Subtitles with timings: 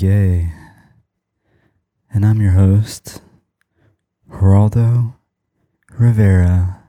[0.00, 0.50] gay.
[2.10, 3.20] And I'm your host,
[4.30, 5.12] Geraldo
[5.98, 6.84] Rivera.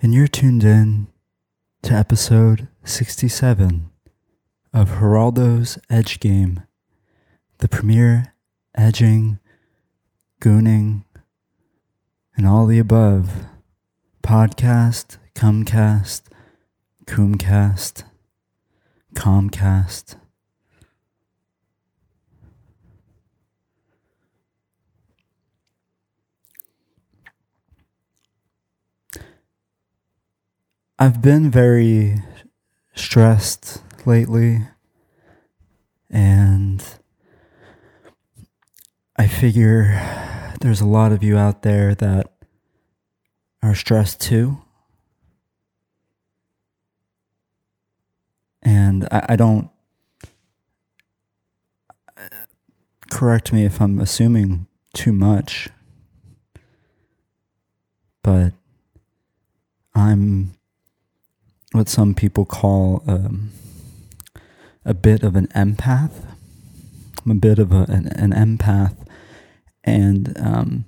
[0.00, 1.08] And you're tuned in
[1.82, 3.90] to episode 67
[4.72, 6.62] of Geraldo's Edge Game,
[7.58, 8.32] the premier
[8.74, 9.40] edging,
[10.40, 11.04] gooning,
[12.34, 13.44] and all the above
[14.22, 16.22] podcast, cumcast,
[17.04, 18.04] Coomcast,
[19.14, 20.19] Comcast.
[31.00, 32.22] I've been very
[32.94, 34.60] stressed lately,
[36.08, 36.84] and
[39.16, 39.98] I figure
[40.60, 42.30] there's a lot of you out there that
[43.62, 44.58] are stressed too.
[48.62, 49.70] and I, I don't
[53.10, 55.68] correct me if I'm assuming too much,
[58.22, 58.52] but
[59.94, 60.52] I'm
[61.72, 63.50] what some people call um,
[64.84, 66.12] a bit of an empath.
[67.24, 68.96] I'm a bit of a, an, an empath,
[69.84, 70.86] and um,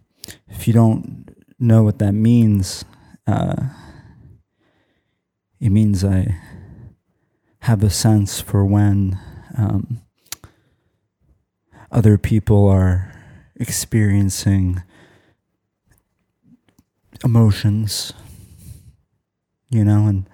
[0.49, 2.85] if you don't know what that means,
[3.27, 3.69] uh,
[5.61, 6.37] it means I
[7.61, 9.19] have a sense for when
[9.57, 10.01] um,
[11.93, 13.15] other people are
[13.55, 14.83] experiencing
[17.23, 18.13] emotions,
[19.69, 20.29] you know, and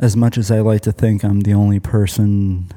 [0.00, 2.70] as much as I like to think I'm the only person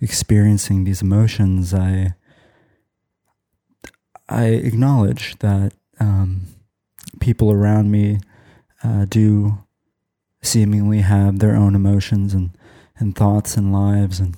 [0.00, 2.14] experiencing these emotions, I
[4.28, 6.42] I acknowledge that um,
[7.20, 8.20] people around me
[8.84, 9.58] uh, do
[10.42, 12.50] seemingly have their own emotions and,
[12.98, 14.36] and thoughts and lives and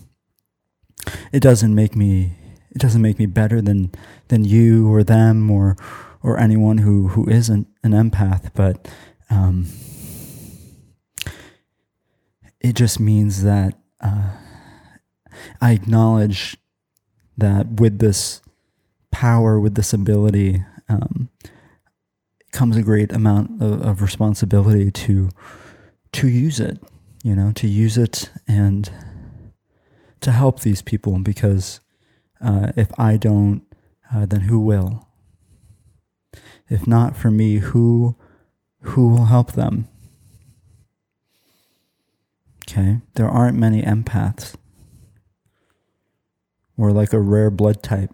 [1.31, 2.33] it doesn't make me
[2.71, 3.93] it doesn't make me better than
[4.29, 5.77] than you or them or
[6.23, 8.89] or anyone who who isn't an empath but
[9.31, 9.67] um,
[12.63, 14.31] it just means that uh,
[15.61, 16.57] I acknowledge
[17.37, 18.41] that with this
[19.11, 21.29] power with this ability um,
[22.53, 25.31] comes a great amount of, of responsibility to
[26.13, 26.83] to use it,
[27.23, 28.91] you know, to use it and
[30.21, 31.81] to help these people because
[32.41, 33.63] uh, if I don't,
[34.15, 35.09] uh, then who will,
[36.69, 38.17] If not for me, who
[38.83, 39.89] who will help them?
[42.73, 44.55] Okay, there aren't many empaths.
[46.75, 48.11] We're like a rare blood type.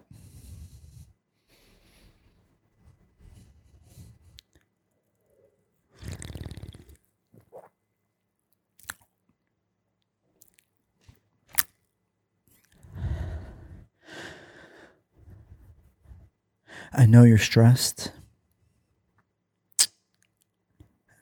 [16.91, 18.11] I know you're stressed.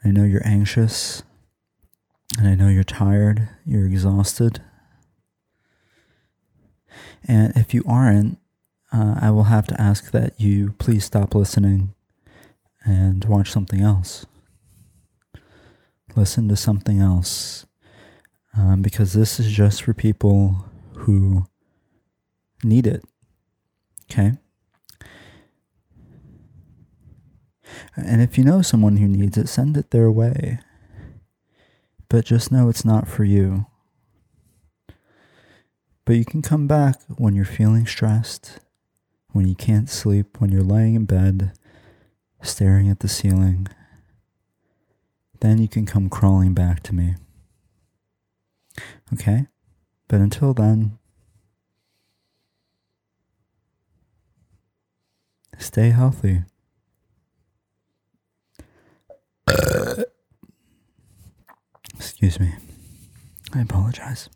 [0.03, 1.21] I know you're anxious.
[2.37, 4.61] And I know you're tired, you're exhausted.
[7.27, 8.37] And if you aren't,
[8.93, 11.93] uh, I will have to ask that you please stop listening
[12.85, 14.25] and watch something else.
[16.15, 17.65] Listen to something else.
[18.55, 21.45] Um, because this is just for people who
[22.63, 23.03] need it.
[24.09, 24.33] Okay?
[27.95, 30.59] And if you know someone who needs it, send it their way.
[32.09, 33.65] But just know it's not for you.
[36.05, 38.59] But you can come back when you're feeling stressed,
[39.33, 41.51] when you can't sleep, when you're laying in bed,
[42.41, 43.67] staring at the ceiling.
[45.41, 47.15] Then you can come crawling back to me.
[49.13, 49.47] Okay?
[50.07, 50.97] But until then,
[55.57, 56.43] stay healthy.
[62.19, 62.55] Excuse me.
[63.53, 64.27] I apologize.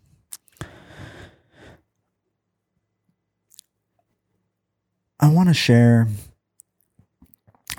[5.18, 6.06] I want to share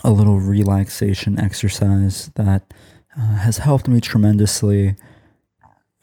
[0.04, 2.74] a little relaxation exercise that
[3.18, 4.98] uh, has helped me tremendously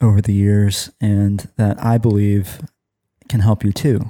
[0.01, 2.59] over the years and that I believe
[3.29, 4.09] can help you too.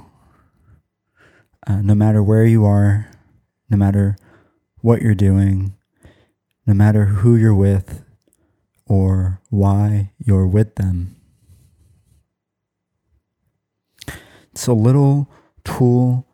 [1.66, 3.10] Uh, no matter where you are,
[3.68, 4.16] no matter
[4.80, 5.74] what you're doing,
[6.66, 8.02] no matter who you're with
[8.92, 11.16] or why you're with them.
[14.50, 15.32] It's a little
[15.64, 16.28] tool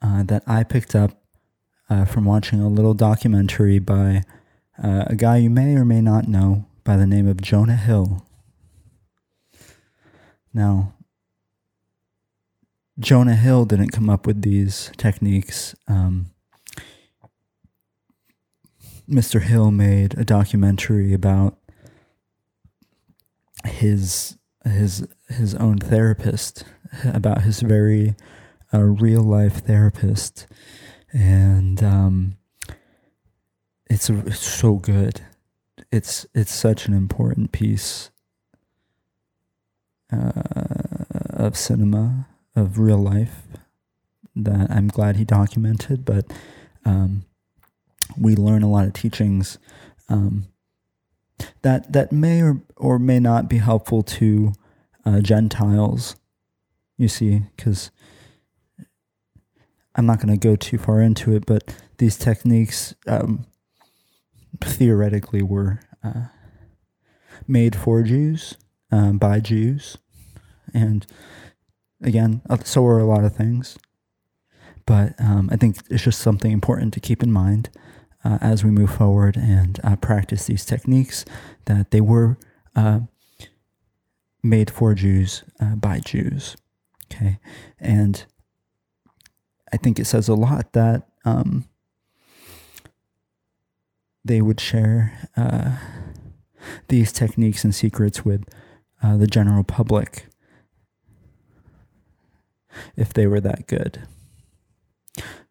[0.00, 1.20] uh, that I picked up
[1.90, 4.22] uh, from watching a little documentary by
[4.80, 8.24] uh, a guy you may or may not know by the name of Jonah Hill.
[10.54, 10.94] Now,
[13.00, 15.74] Jonah Hill didn't come up with these techniques.
[15.88, 16.26] Um,
[19.10, 19.42] Mr.
[19.42, 21.58] Hill made a documentary about
[23.66, 26.64] his his his own therapist,
[27.04, 28.14] about his very
[28.72, 30.46] uh, real life therapist,
[31.12, 32.36] and um,
[33.88, 35.20] it's, a, it's so good.
[35.92, 38.10] It's it's such an important piece
[40.12, 40.42] uh,
[41.30, 43.42] of cinema of real life
[44.34, 46.32] that I'm glad he documented, but.
[46.84, 47.24] Um,
[48.18, 49.58] we learn a lot of teachings
[50.08, 50.46] um,
[51.62, 54.52] that that may or, or may not be helpful to
[55.04, 56.16] uh, Gentiles.
[56.98, 57.90] You see, because
[59.94, 63.46] I'm not going to go too far into it, but these techniques um,
[64.60, 66.28] theoretically were uh,
[67.46, 68.56] made for Jews
[68.90, 69.98] um, by Jews,
[70.72, 71.06] and
[72.02, 73.78] again, uh, so are a lot of things.
[74.86, 77.70] But um, I think it's just something important to keep in mind
[78.26, 81.24] uh, as we move forward and uh, practice these techniques
[81.66, 82.36] that they were
[82.74, 83.00] uh,
[84.42, 86.56] made for Jews uh, by Jews.
[87.04, 87.38] Okay.
[87.78, 88.24] And
[89.72, 91.66] I think it says a lot that um,
[94.24, 95.76] they would share uh,
[96.88, 98.42] these techniques and secrets with
[99.04, 100.26] uh, the general public
[102.96, 104.02] if they were that good.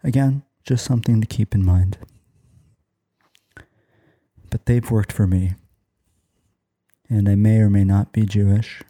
[0.04, 1.98] Again, just something to keep in mind
[4.56, 5.54] but they've worked for me.
[7.10, 8.82] And I may or may not be Jewish.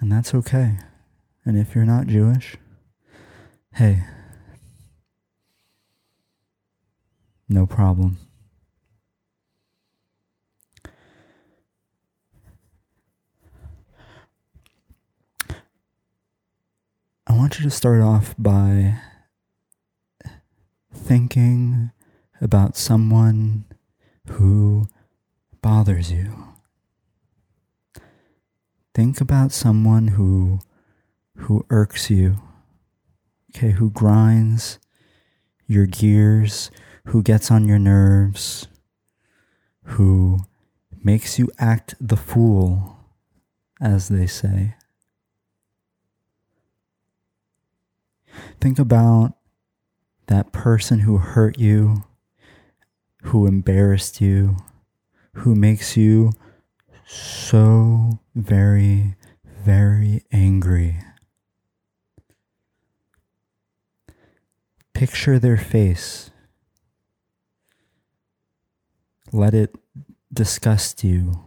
[0.00, 0.78] And that's okay.
[1.44, 2.56] And if you're not Jewish,
[3.74, 4.02] hey,
[7.48, 8.18] no problem.
[17.24, 18.98] I want you to start off by
[20.92, 21.92] thinking
[22.40, 23.64] about someone
[24.30, 24.88] who
[25.62, 26.54] bothers you.
[28.94, 30.60] Think about someone who
[31.36, 32.36] who irks you.
[33.54, 34.78] Okay, who grinds
[35.66, 36.70] your gears,
[37.06, 38.68] who gets on your nerves,
[39.84, 40.38] who
[41.02, 42.96] makes you act the fool,
[43.80, 44.74] as they say.
[48.60, 49.34] Think about
[50.26, 52.04] that person who hurt you,
[53.26, 54.56] who embarrassed you,
[55.34, 56.32] who makes you
[57.04, 59.16] so very,
[59.64, 60.98] very angry.
[64.94, 66.30] Picture their face.
[69.32, 69.74] Let it
[70.32, 71.46] disgust you.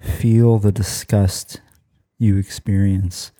[0.00, 1.60] Feel the disgust
[2.18, 3.30] you experience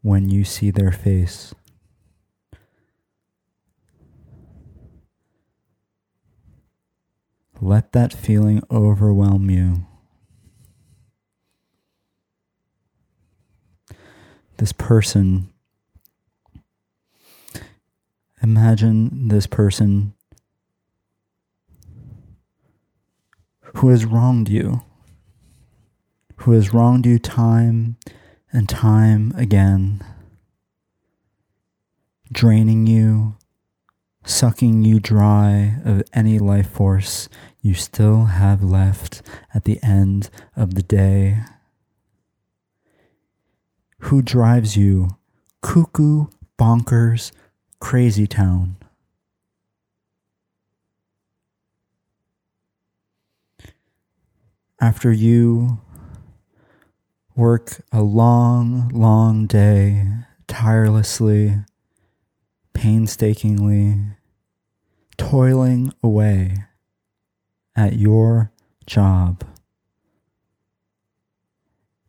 [0.00, 1.54] when you see their face.
[7.64, 9.86] Let that feeling overwhelm you.
[14.56, 15.52] This person,
[18.42, 20.14] imagine this person
[23.76, 24.82] who has wronged you,
[26.38, 27.96] who has wronged you time
[28.52, 30.04] and time again,
[32.32, 33.36] draining you,
[34.24, 37.28] sucking you dry of any life force
[37.60, 39.22] you still have left
[39.54, 41.38] at the end of the day.
[44.00, 45.10] Who drives you
[45.60, 46.26] cuckoo,
[46.58, 47.30] bonkers,
[47.80, 48.76] crazy town?
[54.80, 55.80] After you
[57.36, 60.04] work a long, long day
[60.48, 61.58] tirelessly,
[62.72, 63.98] painstakingly,
[65.16, 66.64] toiling away
[67.76, 68.52] at your
[68.86, 69.44] job.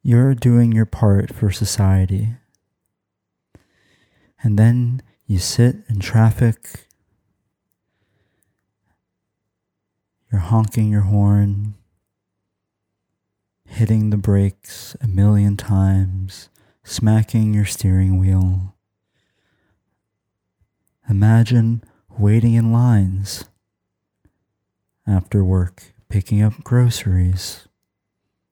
[0.01, 2.29] You're doing your part for society.
[4.43, 6.88] And then you sit in traffic,
[10.29, 11.75] you're honking your horn,
[13.65, 16.50] hitting the brakes a million times,
[16.84, 18.73] smacking your steering wheel.
[21.10, 21.83] Imagine
[22.17, 23.45] waiting in lines
[25.05, 27.67] after work, picking up groceries,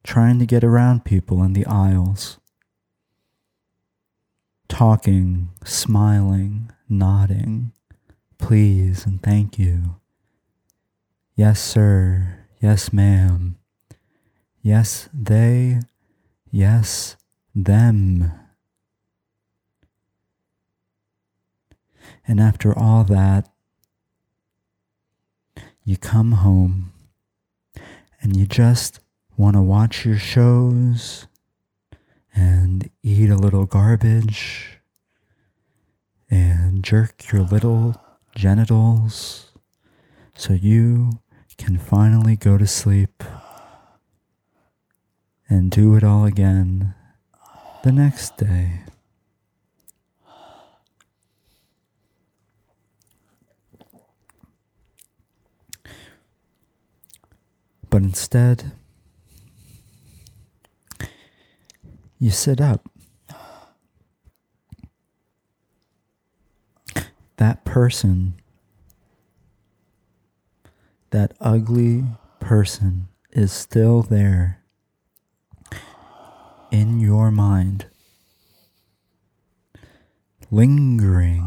[0.04, 2.40] trying to get around people in the aisles,
[4.68, 7.72] talking, smiling, nodding,
[8.38, 9.96] please and thank you.
[11.36, 12.46] Yes, sir.
[12.60, 13.58] Yes, ma'am.
[14.62, 15.80] Yes, they.
[16.52, 17.16] Yes,
[17.56, 18.41] them.
[22.28, 23.50] And after all that,
[25.84, 26.92] you come home
[28.22, 29.00] and you just
[29.38, 31.28] want to watch your shows
[32.36, 34.80] and eat a little garbage
[36.30, 38.00] and jerk your little
[38.36, 39.52] genitals
[40.36, 41.20] so you
[41.58, 43.24] can finally go to sleep
[45.50, 46.94] and do it all again
[47.84, 48.82] the next day.
[57.92, 58.72] But instead,
[62.18, 62.90] you sit up.
[67.36, 68.36] That person,
[71.10, 72.06] that ugly
[72.40, 74.64] person, is still there
[76.72, 77.88] in your mind,
[80.50, 81.46] lingering,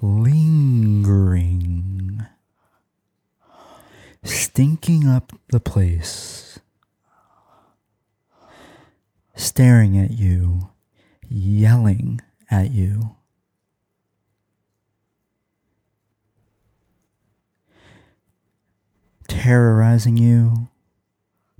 [0.00, 1.60] lingering
[4.22, 6.58] stinking up the place,
[9.34, 10.70] staring at you,
[11.28, 13.16] yelling at you.
[19.28, 20.68] Terrorizing you,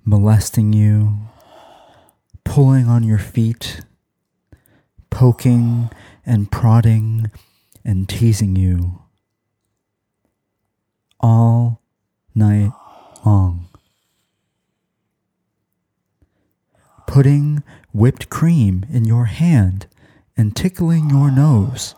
[0.04, 1.18] molesting you,
[2.44, 3.80] pulling on your feet,
[5.08, 5.88] poking
[6.26, 7.30] and prodding
[7.84, 9.02] and teasing you.
[11.20, 11.80] All
[12.34, 12.72] night
[13.24, 13.68] long.
[17.06, 19.86] Putting whipped cream in your hand
[20.36, 21.94] and tickling your nose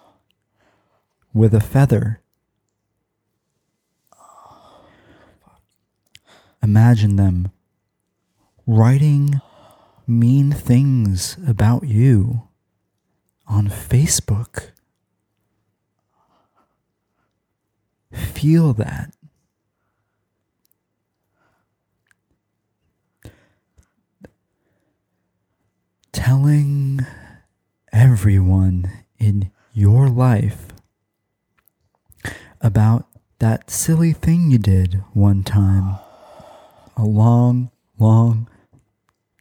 [1.34, 2.20] with a feather.
[6.62, 7.50] Imagine them
[8.66, 9.40] writing
[10.06, 12.48] mean things about you
[13.46, 14.70] on Facebook.
[18.12, 19.12] Feel that.
[26.12, 27.06] Telling
[27.92, 30.68] everyone in your life
[32.60, 33.06] about
[33.38, 35.96] that silly thing you did one time
[36.96, 38.48] a long, long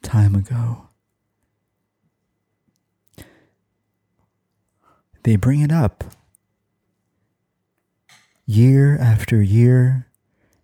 [0.02, 0.88] time ago.
[5.24, 6.04] They bring it up
[8.46, 10.08] year after year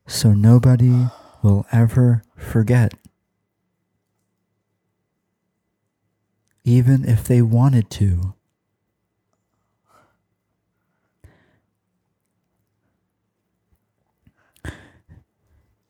[0.08, 1.08] so nobody
[1.44, 2.94] will ever forget.
[6.68, 8.34] Even if they wanted to.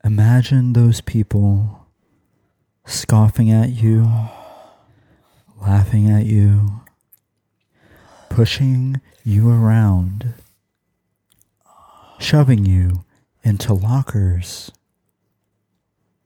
[0.03, 1.87] Imagine those people
[2.85, 4.07] scoffing at you,
[5.59, 6.81] laughing at you,
[8.29, 10.35] pushing you around,
[12.19, 13.03] shoving you
[13.43, 14.71] into lockers,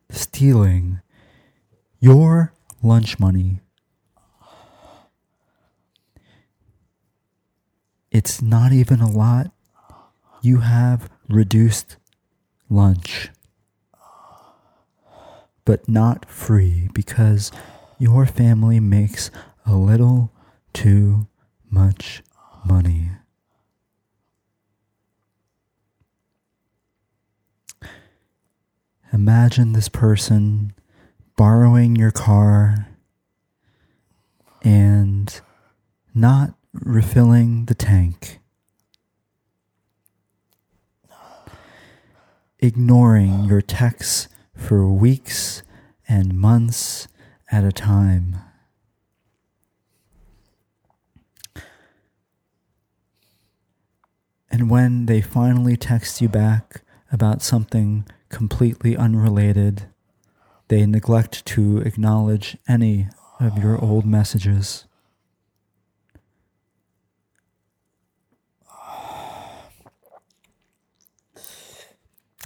[0.09, 0.99] stealing
[2.01, 2.51] your
[2.83, 3.61] lunch money.
[8.11, 9.51] It's not even a lot.
[10.41, 11.97] You have reduced
[12.69, 13.29] lunch
[15.65, 17.51] but not free because
[17.97, 19.31] your family makes
[19.65, 20.31] a little
[20.73, 21.27] too
[21.69, 22.23] much
[22.65, 23.11] money.
[29.13, 30.73] Imagine this person
[31.35, 32.87] borrowing your car
[34.63, 35.41] and
[36.13, 38.39] not refilling the tank,
[42.59, 45.63] ignoring your texts for weeks
[46.07, 47.07] and months
[47.51, 48.37] at a time.
[54.49, 56.81] And when they finally text you back
[57.11, 59.87] about something completely unrelated,
[60.67, 63.07] they neglect to acknowledge any
[63.39, 64.85] of your old messages.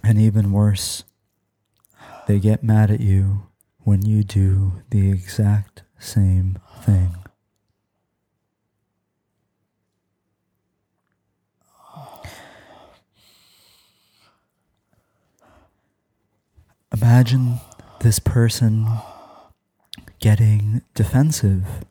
[0.07, 1.03] And even worse,
[2.27, 3.47] they get mad at you
[3.79, 7.15] when you do the exact same thing.
[16.93, 17.59] Imagine
[18.01, 18.87] this person
[20.19, 21.83] getting defensive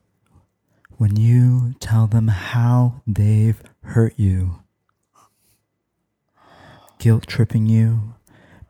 [0.99, 4.61] when you tell them how they've hurt you,
[7.05, 8.15] guilt tripping you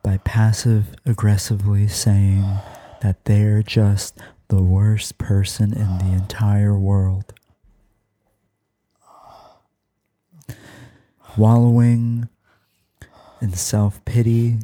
[0.03, 2.43] by passive aggressively saying
[3.01, 4.19] that they're just
[4.49, 7.33] the worst person in the entire world.
[11.37, 12.27] Wallowing
[13.39, 14.57] in self pity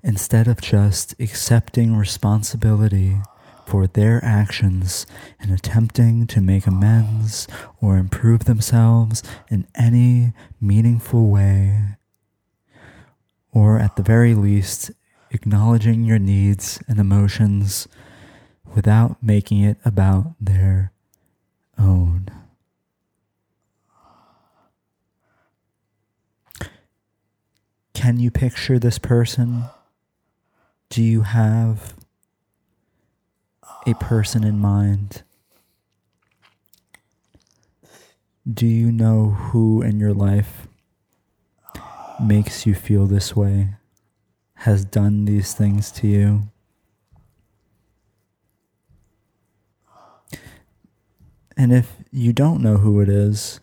[0.00, 3.16] instead of just accepting responsibility
[3.66, 5.04] for their actions
[5.40, 7.48] and attempting to make amends
[7.80, 11.96] or improve themselves in any meaningful way
[13.52, 14.90] or at the very least,
[15.30, 17.88] acknowledging your needs and emotions
[18.74, 20.92] without making it about their
[21.78, 22.28] own.
[27.94, 29.64] Can you picture this person?
[30.88, 31.94] Do you have
[33.86, 35.22] a person in mind?
[38.50, 40.66] Do you know who in your life
[42.20, 43.70] makes you feel this way,
[44.54, 46.42] has done these things to you.
[51.56, 53.60] And if you don't know who it is,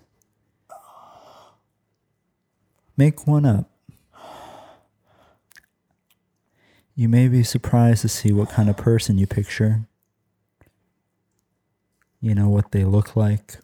[2.95, 3.69] make one up.
[6.95, 9.81] You may be surprised to see what kind of person you picture.
[12.19, 13.59] You know, what they look like,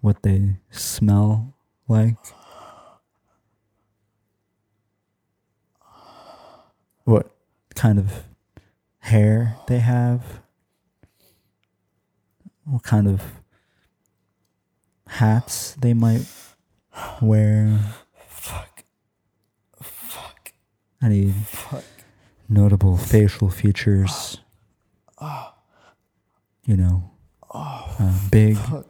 [0.00, 1.54] what they smell
[1.86, 2.16] like.
[7.08, 7.30] What
[7.74, 8.24] kind of
[8.98, 10.42] hair they have,
[12.64, 13.22] what kind of
[15.06, 16.26] hats they might
[17.22, 17.78] wear.
[18.28, 18.84] Fuck.
[19.82, 20.52] Fuck.
[21.02, 21.84] Any Fuck.
[22.46, 24.40] notable facial features.
[26.66, 27.10] You know,
[27.50, 28.86] uh, big Fuck.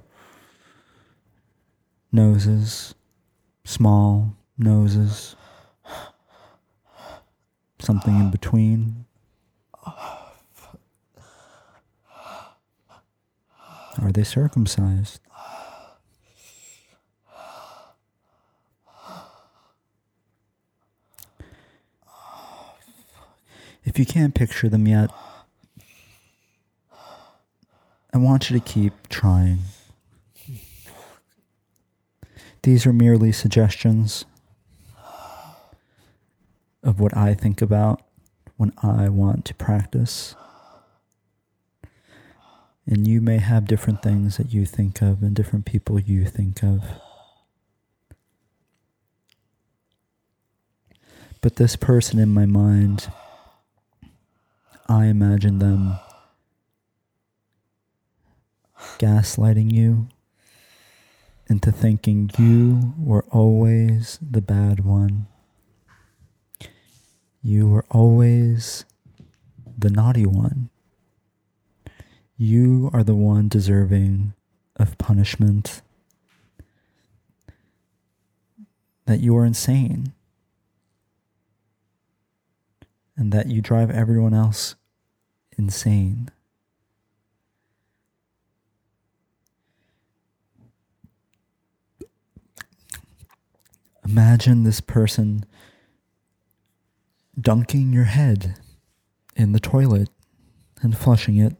[2.10, 2.96] noses,
[3.64, 5.36] small noses,
[7.80, 9.04] something in between.
[14.00, 15.20] Are they circumcised?
[23.84, 25.10] If you can't picture them yet,
[28.12, 29.60] I want you to keep trying.
[32.62, 34.24] These are merely suggestions
[36.82, 38.02] of what I think about
[38.56, 40.34] when I want to practice.
[42.86, 46.62] And you may have different things that you think of and different people you think
[46.62, 46.82] of.
[51.40, 53.10] But this person in my mind,
[54.88, 55.98] I imagine them
[58.98, 60.08] gaslighting you
[61.48, 65.26] into thinking you were always the bad one.
[67.42, 68.84] You were always
[69.78, 70.70] the naughty one.
[72.36, 74.34] You are the one deserving
[74.76, 75.82] of punishment.
[79.06, 80.12] That you are insane.
[83.16, 84.74] And that you drive everyone else
[85.56, 86.30] insane.
[94.04, 95.44] Imagine this person
[97.40, 98.58] dunking your head
[99.36, 100.08] in the toilet
[100.82, 101.56] and flushing it.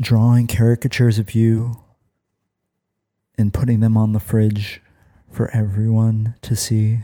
[0.00, 1.82] Drawing caricatures of you
[3.36, 4.80] and putting them on the fridge
[5.30, 7.00] for everyone to see.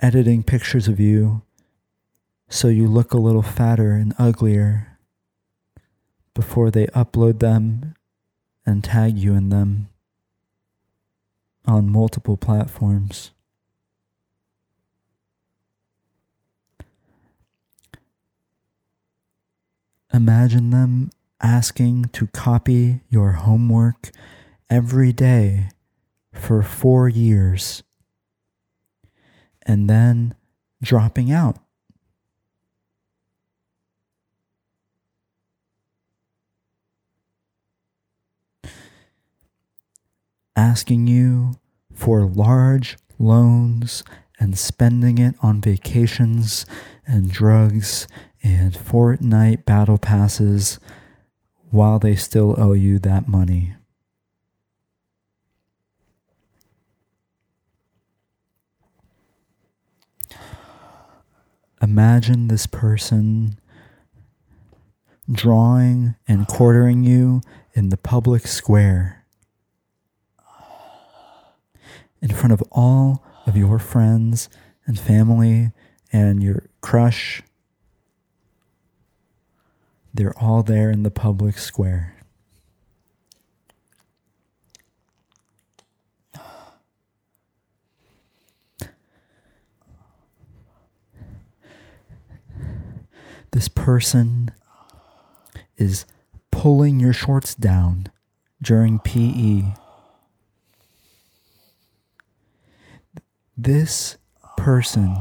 [0.00, 1.42] Editing pictures of you
[2.48, 4.98] so you look a little fatter and uglier
[6.34, 7.94] before they upload them
[8.66, 9.88] and tag you in them
[11.64, 13.30] on multiple platforms.
[20.12, 24.10] Imagine them asking to copy your homework
[24.70, 25.68] every day
[26.32, 27.82] for four years
[29.62, 30.34] and then
[30.82, 31.58] dropping out.
[40.56, 41.52] Asking you
[41.92, 44.02] for large loans
[44.40, 46.66] and spending it on vacations
[47.06, 48.08] and drugs
[48.42, 50.80] and Fortnite battle passes
[51.70, 53.74] while they still owe you that money.
[61.82, 63.58] Imagine this person
[65.30, 67.42] drawing and quartering you
[67.74, 69.25] in the public square
[72.20, 74.48] in front of all of your friends
[74.86, 75.72] and family
[76.12, 77.42] and your crush.
[80.14, 82.12] They're all there in the public square.
[93.52, 94.50] This person
[95.78, 96.04] is
[96.50, 98.08] pulling your shorts down
[98.60, 99.72] during PE
[103.58, 104.18] This
[104.58, 105.16] person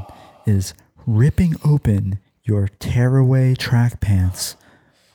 [0.46, 0.74] is
[1.06, 4.58] ripping open your tearaway track pants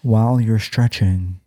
[0.01, 1.39] while you're stretching.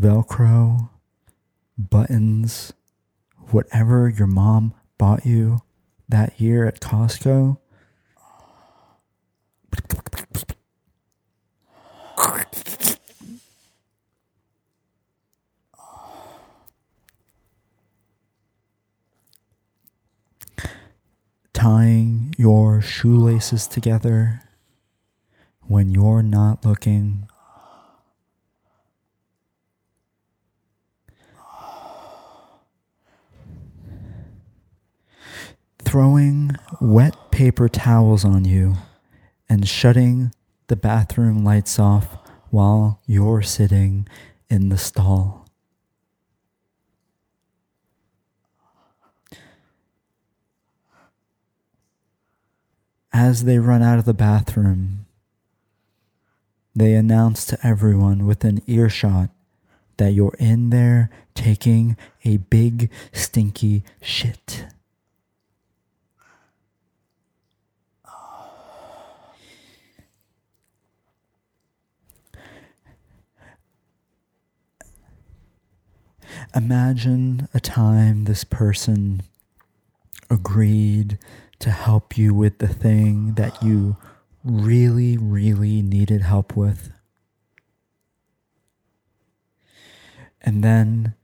[0.00, 0.90] Velcro,
[1.78, 2.72] buttons,
[3.50, 5.60] whatever your mom bought you
[6.08, 7.58] that year at Costco.
[21.58, 24.40] Tying your shoelaces together
[25.66, 27.28] when you're not looking.
[35.80, 38.76] Throwing wet paper towels on you
[39.48, 40.32] and shutting
[40.68, 42.18] the bathroom lights off
[42.50, 44.06] while you're sitting
[44.48, 45.47] in the stall.
[53.12, 55.06] As they run out of the bathroom,
[56.74, 59.30] they announce to everyone within earshot
[59.96, 64.66] that you're in there taking a big stinky shit.
[76.54, 79.22] Imagine a time this person
[80.30, 81.18] agreed
[81.58, 83.96] to help you with the thing that you
[84.44, 86.92] really, really needed help with.
[90.40, 91.14] And then,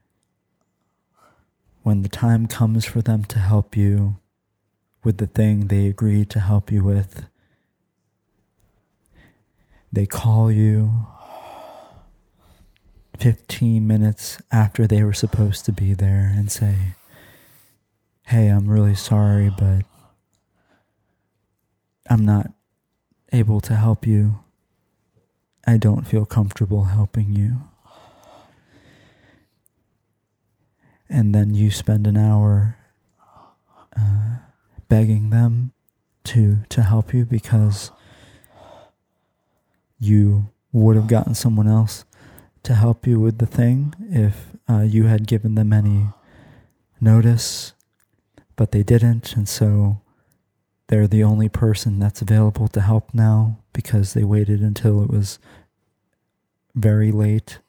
[1.83, 4.17] when the time comes for them to help you
[5.03, 7.25] with the thing they agreed to help you with,
[9.91, 11.05] they call you
[13.19, 16.75] 15 minutes after they were supposed to be there and say,
[18.23, 19.85] Hey, I'm really sorry, but
[22.09, 22.51] I'm not
[23.31, 24.39] able to help you
[25.67, 27.61] I don't feel comfortable helping you.
[31.09, 32.77] And then you spend an hour
[33.97, 34.37] uh,
[34.89, 35.71] begging them
[36.25, 37.91] to to help you because
[39.99, 42.05] you would have gotten someone else
[42.63, 46.09] to help you with the thing if uh, you had given them any
[46.99, 47.73] notice,
[48.55, 50.01] but they didn't, and so
[50.87, 55.39] they're the only person that's available to help now because they waited until it was
[56.75, 57.59] very late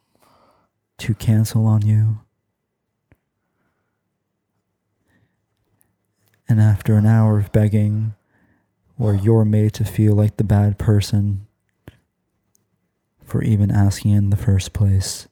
[0.99, 2.21] to cancel on you.
[6.49, 8.15] And after an hour of begging,
[8.97, 11.47] where you're made to feel like the bad person
[13.23, 15.29] for even asking in the first place,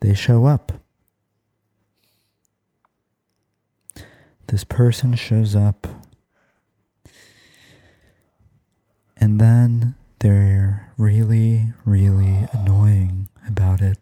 [0.00, 0.72] they show up.
[4.48, 5.86] This person shows up,
[9.22, 13.96] and then they're really, really annoying about it.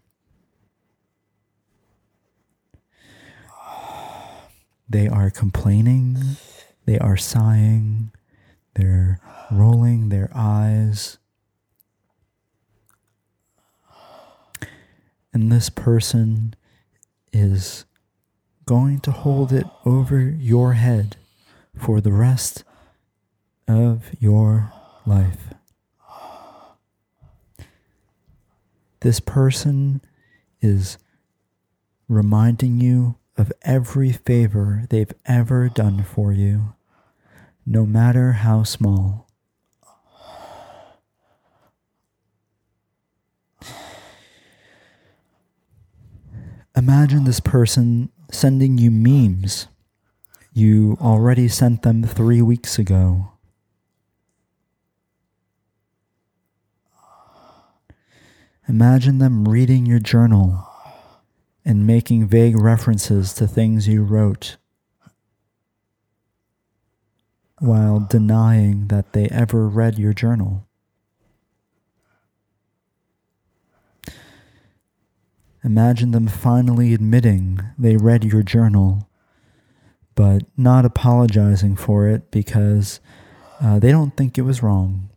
[4.89, 6.17] They are complaining,
[6.87, 8.13] they are sighing,
[8.77, 11.19] they're rolling their eyes.
[15.35, 16.55] And this person
[17.31, 17.85] is
[18.65, 21.19] going to hold it over your head
[21.77, 22.65] for the rest
[23.69, 24.73] of your
[25.07, 25.55] life.
[29.01, 30.03] This person
[30.61, 30.99] is
[32.09, 36.75] reminding you of every favor they've ever done for you,
[37.65, 39.27] no matter how small.
[46.77, 49.67] Imagine this person sending you memes
[50.53, 53.33] you already sent them three weeks ago.
[58.71, 60.65] Imagine them reading your journal
[61.65, 64.59] and making vague references to things you wrote
[67.59, 70.69] while denying that they ever read your journal.
[75.65, 79.09] Imagine them finally admitting they read your journal,
[80.15, 83.01] but not apologizing for it because
[83.61, 85.10] uh, they don't think it was wrong.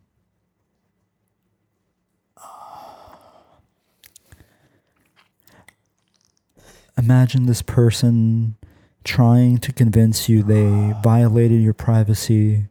[6.96, 8.56] Imagine this person
[9.02, 12.66] trying to convince you they violated your privacy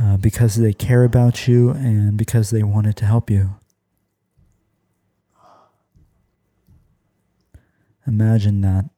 [0.00, 3.56] uh, because they care about you and because they wanted to help you.
[8.06, 8.88] Imagine that.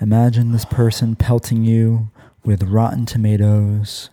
[0.00, 2.10] Imagine this person pelting you
[2.44, 4.10] with rotten tomatoes,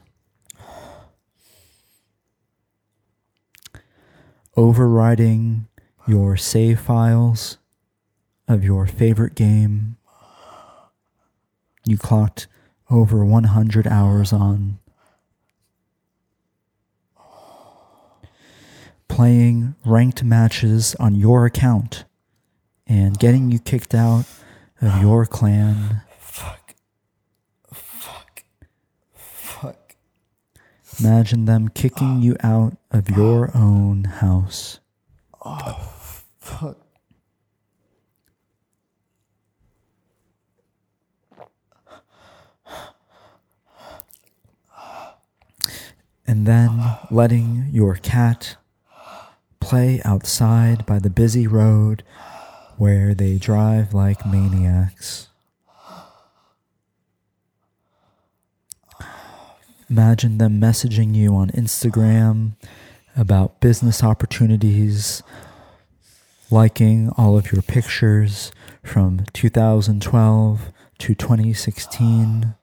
[4.56, 5.68] overriding
[6.10, 7.60] your save files
[8.48, 9.96] of your favorite game
[11.86, 12.48] you clocked
[12.90, 14.80] over 100 hours on.
[19.08, 22.06] Playing ranked matches on your account
[22.88, 24.26] and getting you kicked out
[24.82, 26.02] of your clan.
[26.20, 26.76] Fuck.
[27.74, 28.44] Fuck.
[29.16, 29.96] Fuck.
[31.00, 32.22] Imagine them kicking ah.
[32.22, 34.80] you out of your own house.
[35.44, 35.99] Oh,
[36.50, 36.78] fuck.
[46.30, 48.56] and then letting your cat
[49.60, 52.04] play outside by the busy road
[52.78, 55.30] where they drive like maniacs.
[59.90, 62.52] Imagine them messaging you on Instagram
[63.18, 65.24] about business opportunities,
[66.52, 68.52] liking all of your pictures
[68.84, 72.56] from 2012 to 2016,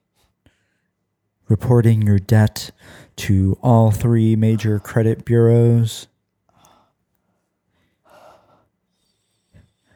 [1.48, 2.70] reporting your debt
[3.16, 6.08] to all three major credit bureaus.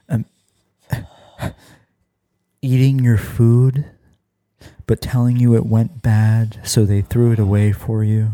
[0.08, 0.24] Um,
[2.62, 3.86] eating your food,
[4.86, 8.30] but telling you it went bad, so they threw it away for you.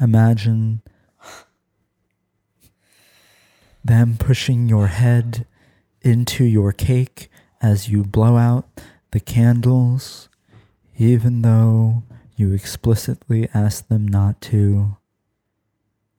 [0.00, 0.82] Imagine
[3.84, 5.46] them pushing your head
[6.02, 10.28] into your cake as you blow out the candles
[10.96, 12.02] even though
[12.36, 14.96] you explicitly ask them not to,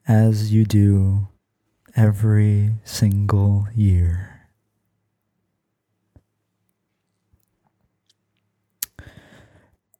[0.07, 1.27] as you do
[1.95, 4.47] every single year.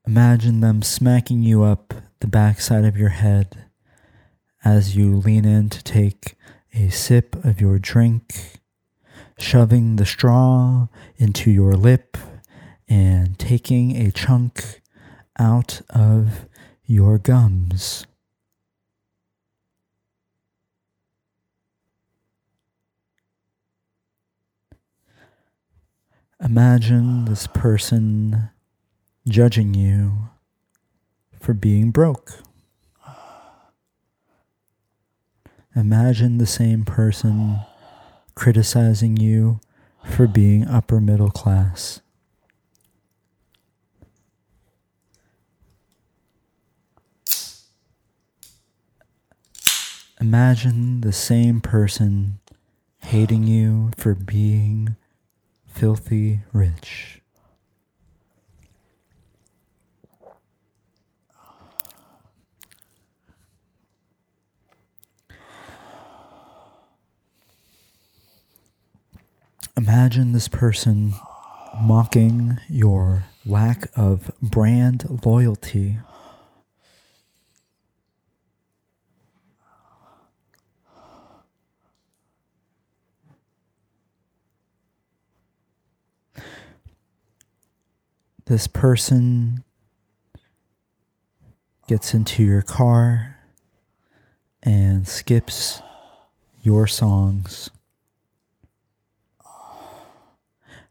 [0.05, 3.65] Imagine them smacking you up the backside of your head
[4.65, 6.35] as you lean in to take
[6.73, 8.59] a sip of your drink,
[9.37, 12.17] shoving the straw into your lip
[12.87, 14.81] and taking a chunk
[15.37, 16.47] out of
[16.85, 18.05] your gums.
[26.43, 28.49] Imagine this person
[29.27, 30.29] judging you
[31.39, 32.39] for being broke.
[35.75, 37.59] Imagine the same person
[38.35, 39.59] criticizing you
[40.05, 41.99] for being upper middle class.
[50.21, 52.39] Imagine the same person
[52.99, 54.95] hating you for being
[55.65, 57.22] filthy rich.
[69.75, 71.15] Imagine this person
[71.81, 75.97] mocking your lack of brand loyalty.
[88.45, 89.63] This person
[91.87, 93.39] gets into your car
[94.61, 95.81] and skips
[96.61, 97.71] your songs.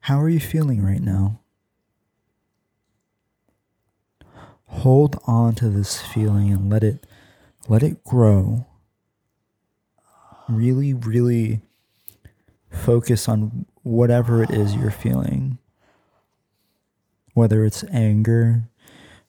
[0.07, 1.39] How are you feeling right now?
[4.67, 7.07] Hold on to this feeling and let it
[7.69, 8.67] let it grow.
[10.49, 11.61] Really really
[12.69, 15.59] focus on whatever it is you're feeling.
[17.35, 18.65] Whether it's anger,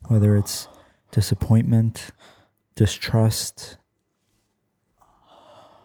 [0.08, 0.68] whether it's
[1.12, 2.10] disappointment,
[2.74, 3.78] distrust,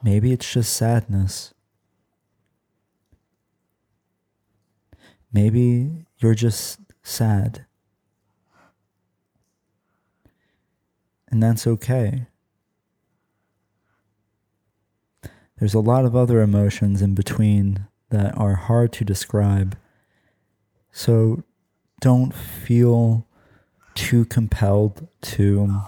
[0.02, 1.52] maybe it's just sadness.
[5.32, 7.64] Maybe you're just sad.
[11.30, 12.26] And that's okay.
[15.58, 19.76] There's a lot of other emotions in between that are hard to describe.
[20.92, 21.42] So
[22.00, 23.26] don't feel
[23.94, 25.80] too compelled to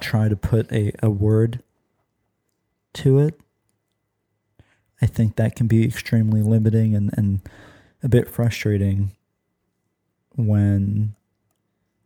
[0.00, 1.62] try to put a, a word
[2.94, 3.38] to it.
[5.00, 7.40] I think that can be extremely limiting and, and
[8.02, 9.12] a bit frustrating
[10.36, 11.14] when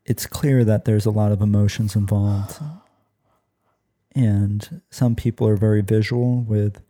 [0.05, 2.61] it's clear that there's a lot of emotions involved.
[4.14, 6.83] And some people are very visual with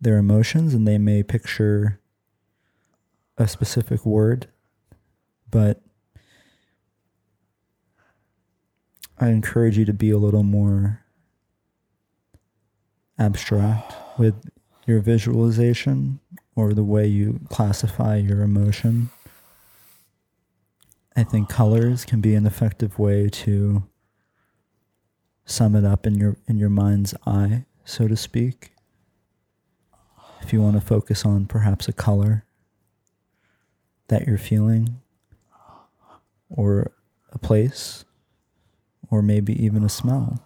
[0.00, 2.00] their emotions and they may picture
[3.38, 4.48] a specific word,
[5.50, 5.82] but
[9.18, 11.02] I encourage you to be a little more
[13.18, 14.34] abstract with
[14.86, 16.20] your visualization
[16.56, 19.10] or the way you classify your emotion.
[21.14, 23.84] I think colors can be an effective way to
[25.44, 28.72] sum it up in your in your mind's eye, so to speak.
[30.42, 32.44] If you want to focus on perhaps a color
[34.08, 35.00] that you're feeling
[36.48, 36.92] or
[37.32, 38.04] a place
[39.10, 40.45] or maybe even a smell.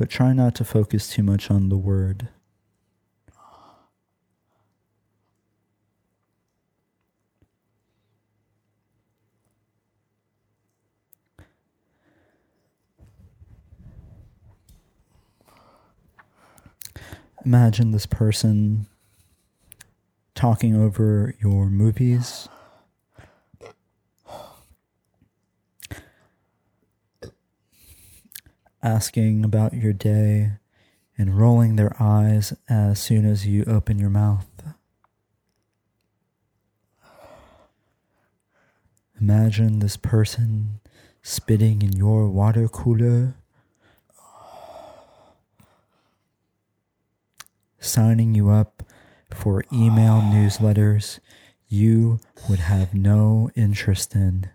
[0.00, 2.30] But try not to focus too much on the word.
[17.44, 18.86] Imagine this person
[20.34, 22.48] talking over your movies
[28.82, 30.52] asking about your day
[31.18, 34.46] and rolling their eyes as soon as you open your mouth.
[39.20, 40.80] Imagine this person
[41.22, 43.34] spitting in your water cooler,
[47.78, 48.82] signing you up
[49.30, 51.18] for email newsletters
[51.68, 52.18] you
[52.48, 54.50] would have no interest in.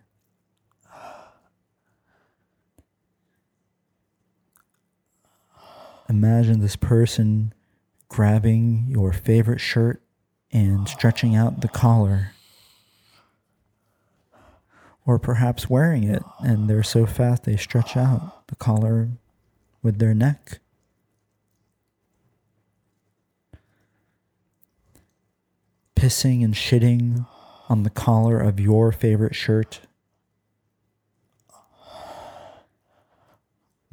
[6.07, 7.53] Imagine this person
[8.09, 10.01] grabbing your favorite shirt
[10.51, 12.31] and stretching out the collar.
[15.05, 19.09] Or perhaps wearing it and they're so fast they stretch out the collar
[19.81, 20.59] with their neck.
[25.95, 27.25] Pissing and shitting
[27.67, 29.81] on the collar of your favorite shirt,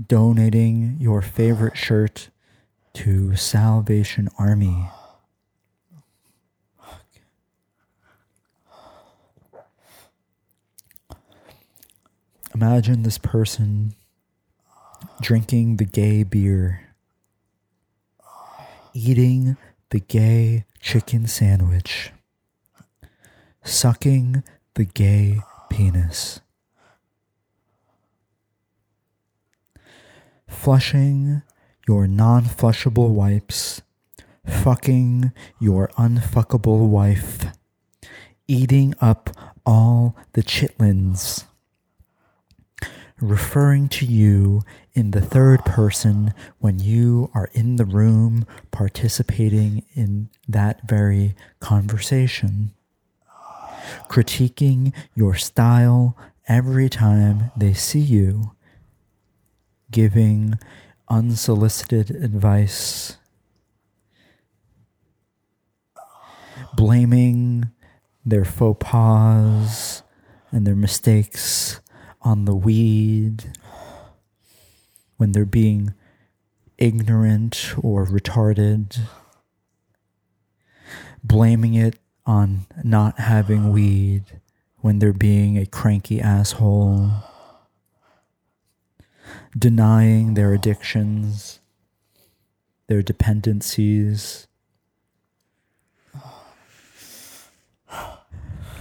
[0.05, 2.30] donating your favorite shirt
[2.95, 4.88] to Salvation Army.
[12.55, 13.95] Imagine this person
[15.22, 16.95] drinking the gay beer,
[18.93, 19.57] eating
[19.90, 22.12] the gay chicken sandwich,
[23.64, 24.43] sucking
[24.74, 25.40] the gay
[25.70, 26.40] penis,
[30.53, 31.43] flushing
[31.89, 33.83] your non flushable wipes,
[34.47, 37.47] fucking your unfuckable wife,
[38.47, 39.31] eating up
[39.65, 41.45] all the chitlins
[43.23, 44.63] referring to you
[44.95, 52.73] in the third person when you are in the room participating in that very conversation.
[54.09, 56.17] Critiquing your style
[56.49, 58.53] every time they see you.
[59.93, 60.59] Giving
[61.09, 63.18] unsolicited advice.
[66.74, 67.70] Blaming
[68.24, 70.03] their faux pas
[70.51, 71.80] and their mistakes
[72.22, 73.53] on the weed,
[75.18, 75.93] when they're being
[76.78, 78.99] ignorant or retarded,
[81.22, 84.40] blaming it on not having weed
[84.78, 87.11] when they're being a cranky asshole,
[89.57, 91.61] denying their addictions,
[92.87, 94.47] their dependencies.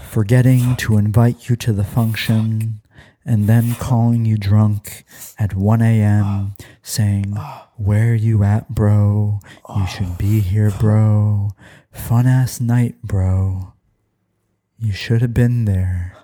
[0.10, 2.82] Forgetting to invite you to the function
[3.24, 5.06] and then calling you drunk
[5.38, 6.54] at 1 a.m.
[6.82, 7.38] saying,
[7.78, 9.40] Where you at, bro?
[9.76, 11.52] You should be here, bro.
[11.92, 13.74] Fun ass night, bro.
[14.78, 16.21] You should have been there.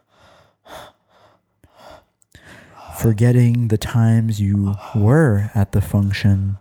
[2.99, 6.57] Forgetting the times you were at the function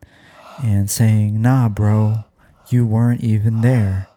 [0.63, 2.25] and saying, Nah, bro,
[2.69, 4.09] you weren't even there.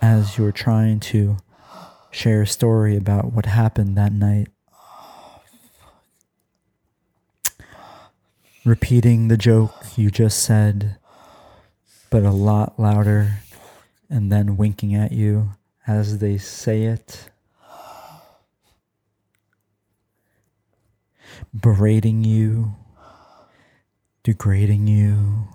[0.00, 1.36] As you're trying to
[2.10, 4.48] share a story about what happened that night.
[8.64, 10.96] repeating the joke you just said,
[12.10, 13.38] but a lot louder,
[14.08, 15.50] and then winking at you
[15.86, 17.28] as they say it.
[21.58, 22.74] Berating you,
[24.22, 25.48] degrading you,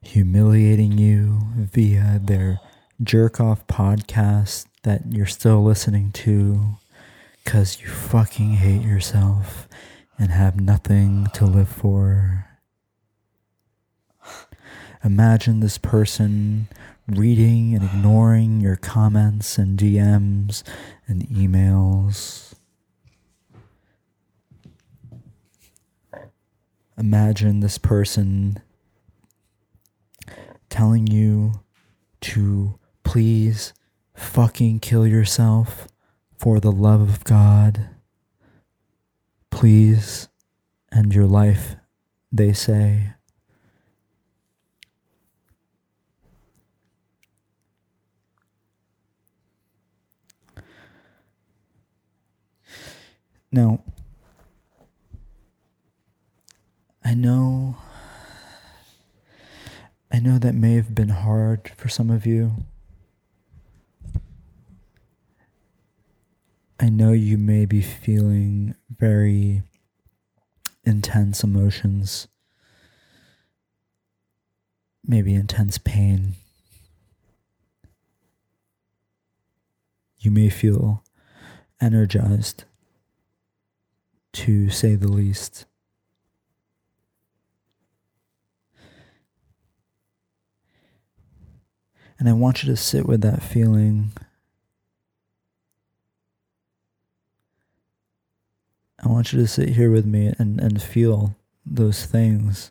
[0.00, 2.60] humiliating you via their
[3.02, 6.76] jerk off podcast that you're still listening to
[7.42, 9.68] because you fucking hate yourself
[10.18, 12.46] and have nothing to live for.
[15.04, 16.68] Imagine this person
[17.08, 20.62] reading and ignoring your comments and DMs
[21.08, 22.51] and emails.
[27.02, 28.62] Imagine this person
[30.70, 31.64] telling you
[32.20, 33.74] to please
[34.14, 35.88] fucking kill yourself
[36.38, 37.88] for the love of God
[39.50, 40.28] please
[40.90, 41.76] end your life,
[42.32, 43.12] they say.
[53.52, 53.84] Now,
[57.04, 57.76] I know
[60.14, 62.52] I know that may have been hard for some of you.
[66.78, 69.62] I know you may be feeling very
[70.84, 72.28] intense emotions,
[75.02, 76.34] maybe intense pain.
[80.18, 81.02] You may feel
[81.80, 82.64] energized,
[84.32, 85.64] to say the least.
[92.22, 94.12] And I want you to sit with that feeling
[99.02, 101.34] I want you to sit here with me and, and feel
[101.66, 102.70] those things.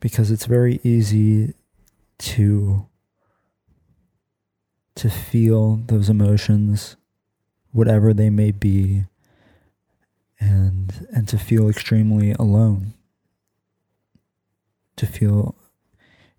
[0.00, 1.54] Because it's very easy
[2.18, 2.88] to
[4.96, 6.96] to feel those emotions,
[7.70, 9.04] whatever they may be,
[10.40, 12.94] and and to feel extremely alone.
[14.98, 15.54] To feel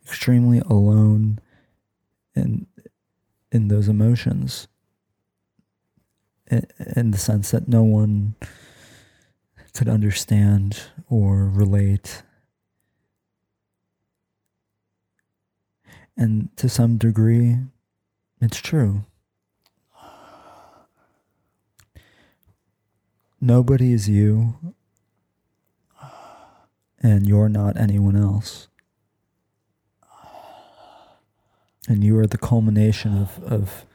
[0.05, 1.39] extremely alone
[2.35, 2.67] in
[3.51, 4.67] in those emotions
[6.51, 8.35] in the sense that no one
[9.73, 12.23] could understand or relate.
[16.17, 17.57] And to some degree,
[18.41, 19.05] it's true.
[23.39, 24.55] Nobody is you,
[27.01, 28.67] and you're not anyone else.
[31.87, 33.85] And you are the culmination of, of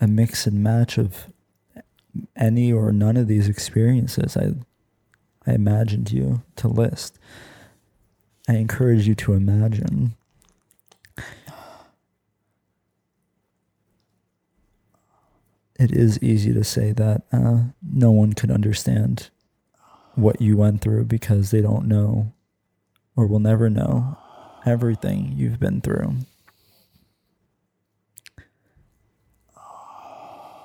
[0.00, 1.28] a mix and match of
[2.36, 4.54] any or none of these experiences I,
[5.46, 7.18] I imagined you to list.
[8.48, 10.14] I encourage you to imagine.
[15.78, 19.30] It is easy to say that uh, no one could understand
[20.16, 22.32] what you went through because they don't know
[23.18, 24.16] or will never know
[24.64, 26.14] everything you've been through.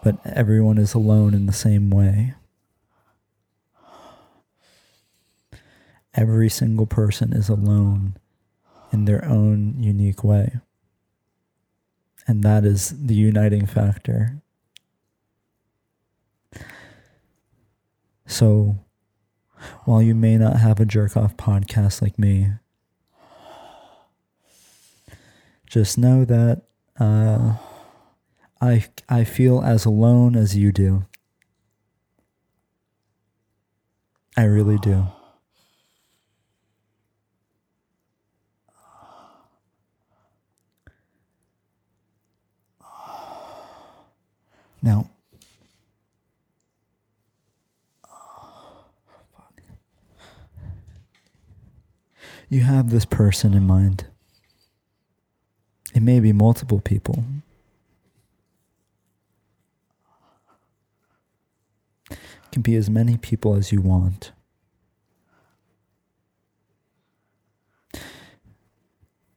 [0.03, 2.35] But everyone is alone in the same way.
[6.13, 8.17] Every single person is alone
[8.91, 10.59] in their own unique way.
[12.27, 14.43] And that is the uniting factor.
[18.27, 18.77] So,
[19.85, 22.51] while you may not have a jerk off podcast like me,
[25.67, 26.63] just know that
[26.99, 27.55] uh,
[28.61, 31.05] I, I feel as alone as you do.
[34.37, 35.07] I really do.
[44.81, 45.09] Now,
[52.53, 54.05] you have this person in mind.
[55.95, 57.23] It may be multiple people.
[62.11, 62.17] It
[62.51, 64.31] can be as many people as you want.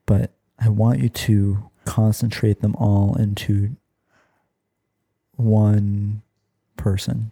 [0.05, 3.75] But I want you to concentrate them all into
[5.35, 6.21] one
[6.75, 7.31] person.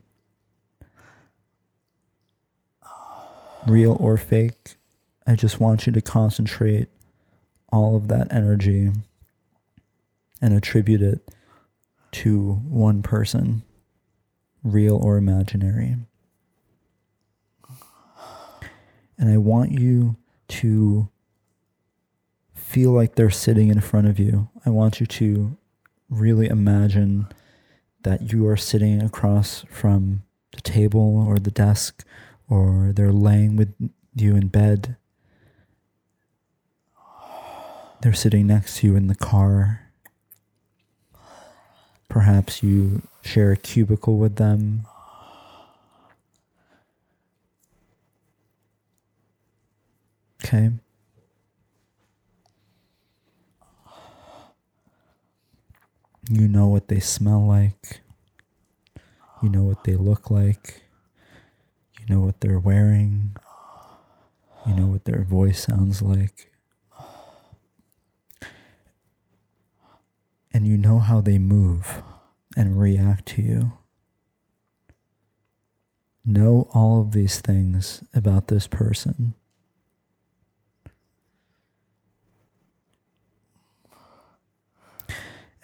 [3.67, 4.77] Real or fake,
[5.27, 6.87] I just want you to concentrate
[7.71, 8.91] all of that energy
[10.41, 11.31] and attribute it
[12.11, 13.63] to one person,
[14.63, 15.97] real or imaginary.
[19.17, 20.17] And I want you
[20.49, 21.09] to
[22.53, 24.49] feel like they're sitting in front of you.
[24.65, 25.57] I want you to
[26.09, 27.27] really imagine
[28.03, 30.23] that you are sitting across from
[30.53, 32.05] the table or the desk
[32.47, 33.73] or they're laying with
[34.13, 34.97] you in bed.
[38.05, 39.89] They're sitting next to you in the car.
[42.07, 44.85] Perhaps you share a cubicle with them.
[50.43, 50.69] Okay.
[56.29, 58.01] You know what they smell like.
[59.41, 60.83] You know what they look like.
[61.99, 63.35] You know what they're wearing.
[64.67, 66.51] You know what their voice sounds like.
[70.55, 72.01] And you know how they move
[72.55, 73.73] and react to you.
[76.23, 79.35] Know all of these things about this person.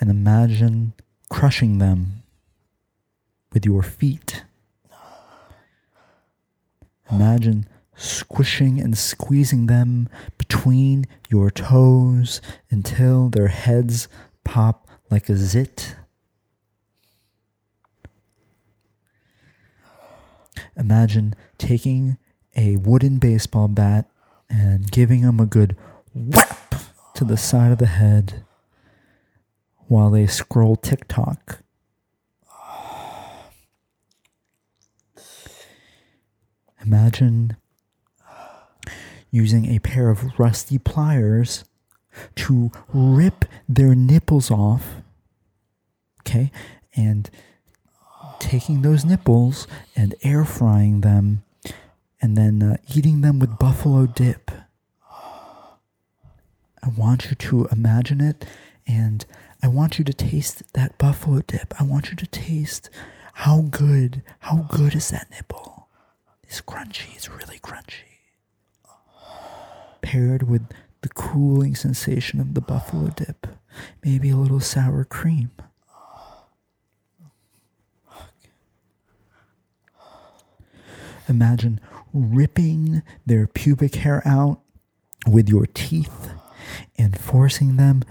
[0.02, 0.94] and imagine
[1.30, 2.24] crushing them
[3.54, 4.44] with your feet.
[7.12, 14.08] Imagine squishing and squeezing them between your toes until their heads
[14.44, 14.81] pop
[15.12, 15.96] like a zit.
[20.78, 22.18] Imagine taking
[22.56, 24.10] a wooden baseball bat
[24.50, 25.76] and giving them a good
[26.16, 26.76] whap
[27.14, 28.44] to the side of the head
[29.88, 31.60] while they scroll TikTok.
[36.84, 37.58] Imagine
[39.30, 41.64] using a pair of rusty pliers
[42.36, 44.96] to rip their nipples off.
[46.22, 46.52] Okay?
[46.96, 47.30] And
[48.40, 51.44] taking those nipples and air frying them
[52.22, 54.52] and then uh, eating them with buffalo dip.
[56.84, 58.46] I want you to imagine it
[58.88, 59.26] and
[59.64, 61.74] I want you to taste that buffalo dip.
[61.80, 62.90] I want you to taste
[63.34, 65.88] how good, how good is that nipple?
[66.44, 68.10] It's crunchy, it's really crunchy.
[70.02, 70.64] Paired with
[71.02, 73.48] the cooling sensation of the buffalo dip,
[74.04, 75.52] maybe a little sour cream.
[81.28, 81.80] Imagine
[82.14, 84.60] ripping their pubic hair out
[85.28, 86.30] with your teeth
[86.98, 88.04] and forcing them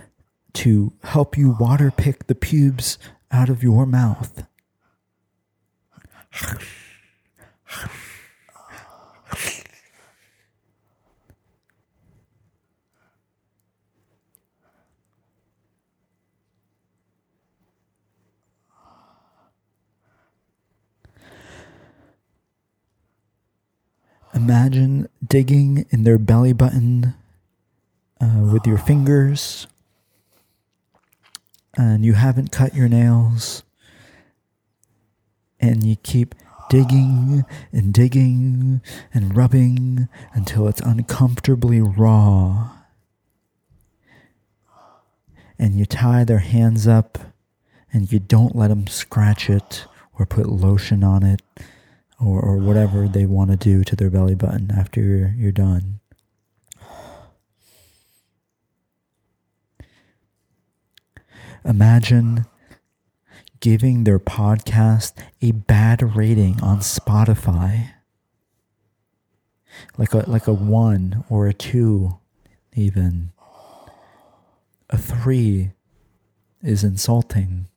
[0.53, 2.99] to help you water pick the pubes
[3.31, 4.45] out of your mouth.
[24.41, 27.13] Imagine digging in their belly button
[28.23, 29.67] uh, with your fingers,
[31.77, 33.65] and you haven't cut your nails,
[35.61, 36.35] and you keep
[36.71, 38.81] digging and digging
[39.13, 42.71] and rubbing until it's uncomfortably raw.
[45.59, 47.19] And you tie their hands up
[47.93, 49.85] and you don't let them scratch it
[50.19, 51.43] or put lotion on it
[52.21, 56.01] or, or whatever they want to do to their belly button after you're, you're done.
[61.65, 62.47] Imagine
[63.61, 65.13] giving their podcast
[65.43, 67.91] a bad rating on Spotify.
[69.97, 72.19] Like a like a 1 or a 2
[72.75, 73.33] even.
[74.89, 75.71] A 3
[76.63, 77.69] is insulting.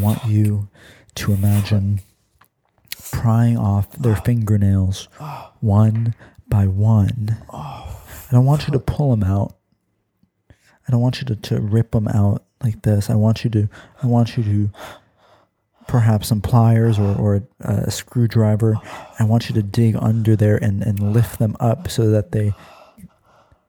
[0.00, 0.68] Want you
[1.16, 2.00] to imagine
[3.10, 5.08] prying off their fingernails
[5.60, 6.14] one
[6.48, 7.36] by one.
[7.50, 9.56] I don't want you to pull them out.
[10.50, 13.10] I don't want you to, to rip them out like this.
[13.10, 13.68] I want you to
[14.02, 14.70] I want you to
[15.86, 18.76] perhaps some pliers or, or a, a screwdriver.
[19.18, 22.52] I want you to dig under there and, and lift them up so that they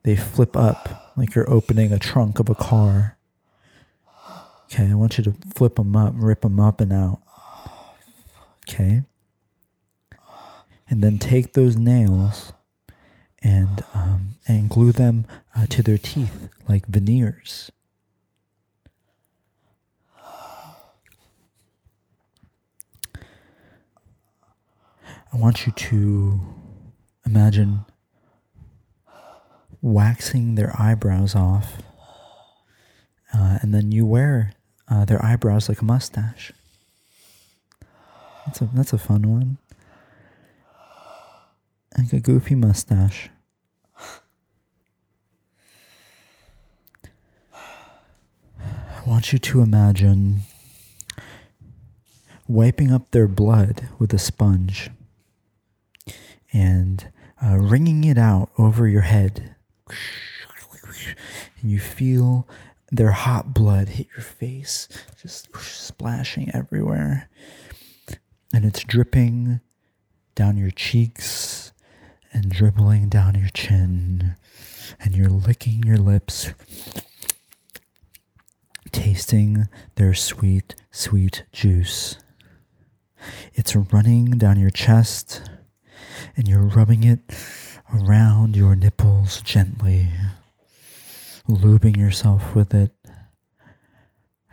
[0.03, 3.16] they flip up like you're opening a trunk of a car.
[4.69, 7.21] Okay, I want you to flip them up, rip them up and out.
[8.67, 9.03] Okay.
[10.89, 12.51] And then take those nails
[13.41, 17.71] and um, and glue them uh, to their teeth like veneers.
[25.33, 26.39] I want you to
[27.25, 27.85] imagine
[29.81, 31.81] waxing their eyebrows off,
[33.33, 34.53] uh, and then you wear
[34.89, 36.51] uh, their eyebrows like a mustache.
[38.45, 39.57] That's a that's a fun one.
[41.97, 43.29] Like a goofy mustache.
[47.53, 50.41] I want you to imagine
[52.47, 54.89] wiping up their blood with a sponge
[56.53, 57.09] and
[57.43, 59.55] uh, wringing it out over your head.
[61.61, 62.47] And you feel
[62.91, 64.87] their hot blood hit your face,
[65.21, 67.29] just splashing everywhere.
[68.53, 69.59] And it's dripping
[70.35, 71.73] down your cheeks
[72.31, 74.35] and dribbling down your chin.
[74.99, 76.53] And you're licking your lips,
[78.91, 82.17] tasting their sweet, sweet juice.
[83.53, 85.49] It's running down your chest,
[86.37, 87.19] and you're rubbing it
[87.93, 90.09] around your nipples gently
[91.47, 92.91] lubing yourself with it.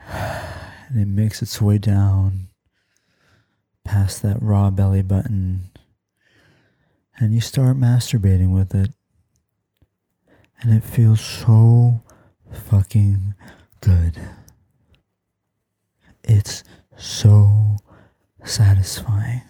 [0.08, 2.48] And it makes its way down
[3.84, 5.70] past that raw belly button.
[7.18, 8.90] And you start masturbating with it.
[10.60, 12.02] And it feels so
[12.50, 13.34] fucking
[13.80, 14.20] good.
[16.22, 16.64] It's
[16.96, 17.76] so
[18.44, 19.42] satisfying.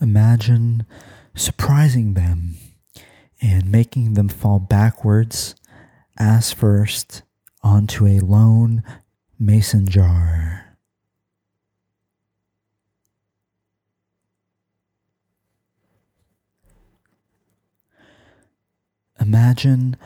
[0.00, 0.84] Imagine
[1.34, 2.56] surprising them
[3.40, 5.54] and making them fall backwards
[6.18, 7.22] ass first
[7.62, 8.82] onto a lone
[9.38, 10.76] mason jar.
[19.18, 19.96] Imagine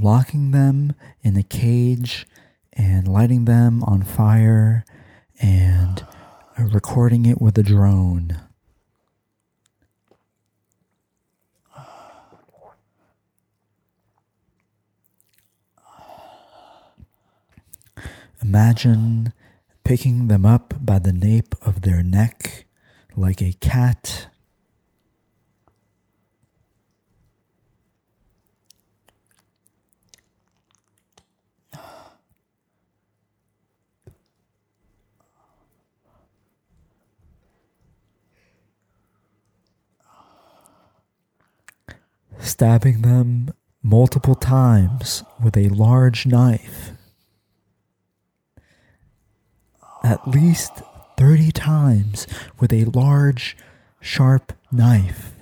[0.00, 2.26] locking them in a cage
[2.72, 4.84] and lighting them on fire
[5.40, 6.06] and
[6.58, 8.40] recording it with a drone.
[18.42, 19.32] Imagine
[19.84, 22.64] picking them up by the nape of their neck
[23.16, 24.28] like a cat.
[42.38, 46.92] Stabbing them multiple times with a large knife.
[50.02, 50.82] At least
[51.16, 52.26] 30 times
[52.58, 53.56] with a large,
[54.00, 55.32] sharp knife.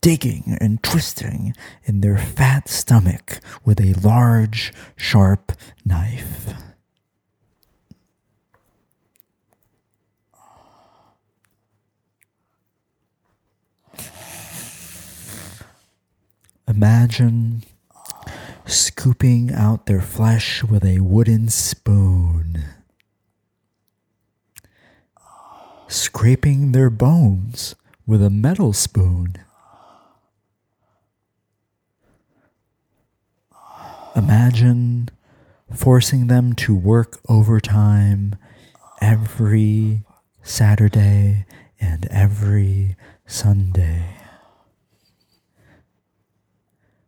[0.00, 1.54] Digging and twisting
[1.84, 5.52] in their fat stomach with a large, sharp
[5.84, 6.54] knife.
[16.68, 17.62] Imagine
[18.70, 22.62] scooping out their flesh with a wooden spoon,
[25.88, 27.74] scraping their bones
[28.06, 29.34] with a metal spoon.
[34.14, 35.08] Imagine
[35.74, 38.36] forcing them to work overtime
[39.00, 40.02] every
[40.42, 41.46] Saturday
[41.80, 42.96] and every
[43.26, 44.19] Sunday.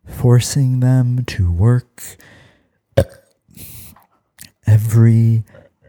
[0.06, 2.16] Forcing them to work
[4.66, 5.44] every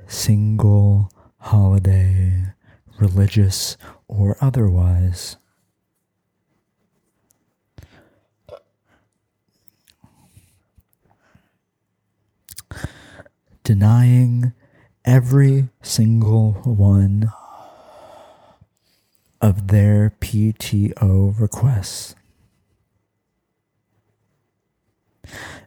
[0.07, 2.53] single holiday,
[2.99, 5.37] religious or otherwise.
[13.63, 14.53] Denying
[15.05, 17.31] every single one
[19.41, 22.15] of their PTO requests.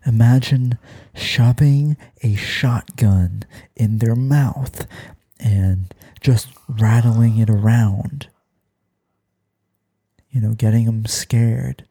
[0.05, 0.79] Imagine
[1.15, 3.45] shoving a shotgun
[3.75, 4.87] in their mouth
[5.39, 8.29] and just rattling it around.
[10.31, 11.87] You know, getting them scared,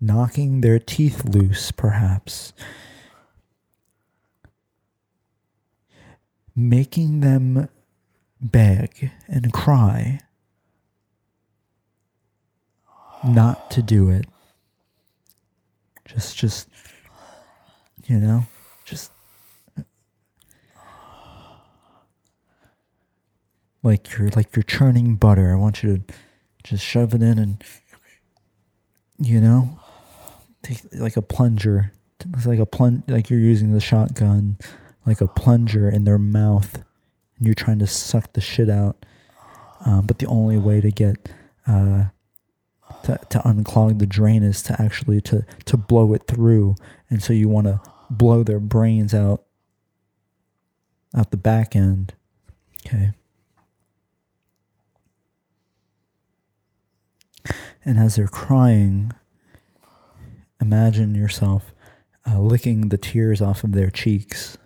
[0.00, 2.52] knocking their teeth loose, perhaps,
[6.56, 7.68] making them
[8.40, 10.20] beg and cry
[13.24, 14.26] not to do it.
[16.12, 16.68] Just, just
[18.04, 18.44] you know,
[18.84, 19.10] just
[23.82, 25.52] like you're like you're churning butter.
[25.52, 26.14] I want you to
[26.64, 27.64] just shove it in and
[29.18, 29.78] you know,
[30.62, 31.92] take like a plunger.
[32.34, 34.58] It's like a plunge, like you're using the shotgun,
[35.06, 39.04] like a plunger in their mouth, and you're trying to suck the shit out.
[39.84, 41.28] Um, but the only way to get
[41.66, 42.04] uh,
[43.04, 46.76] to, to unclog the drain is to actually to to blow it through,
[47.10, 47.80] and so you want to
[48.10, 49.44] blow their brains out
[51.14, 52.14] out the back end.
[52.86, 53.12] Okay.
[57.84, 59.12] And as they're crying,
[60.60, 61.74] imagine yourself
[62.26, 64.56] uh, licking the tears off of their cheeks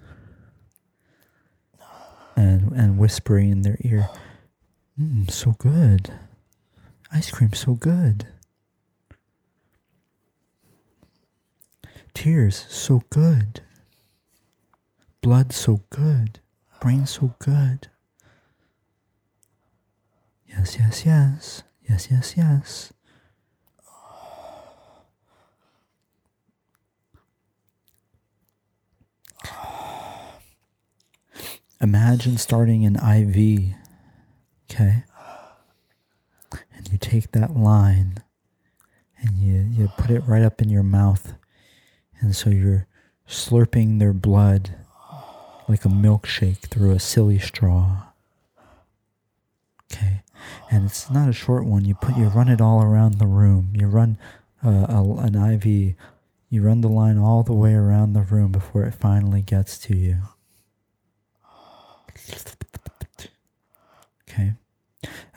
[2.37, 4.11] and and whispering in their ear,
[5.01, 6.13] mm, "So good,
[7.13, 8.27] ice cream, so good."
[12.15, 13.61] Tears so good.
[15.21, 16.41] Blood so good.
[16.81, 17.89] Brain so good.
[20.47, 21.63] Yes, yes, yes.
[21.89, 22.93] Yes, yes, yes.
[31.81, 33.75] Imagine starting an IV,
[34.71, 35.05] okay?
[36.91, 38.23] You take that line
[39.19, 41.35] and you, you put it right up in your mouth
[42.21, 42.87] and so you're
[43.29, 44.77] slurping their blood
[45.69, 48.05] like a milkshake through a silly straw.
[49.93, 50.23] Okay.
[50.71, 51.85] And it's not a short one.
[51.85, 53.73] You put you run it all around the room.
[53.75, 54.19] You run
[54.65, 55.95] uh, a, an IV.
[56.49, 59.97] You run the line all the way around the room before it finally gets to
[59.97, 60.19] you.
[64.29, 64.55] Okay.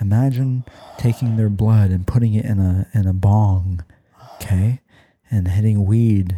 [0.02, 0.64] Imagine
[0.98, 3.84] taking their blood and putting it in a in a bong,
[4.36, 4.82] okay,
[5.30, 6.38] and hitting weed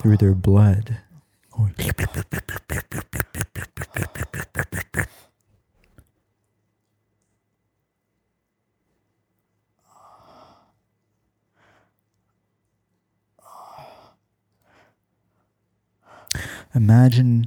[0.00, 0.98] through their blood.
[16.74, 17.46] Imagine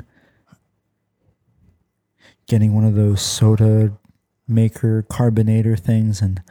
[2.47, 3.93] getting one of those soda
[4.51, 6.41] maker carbonator things and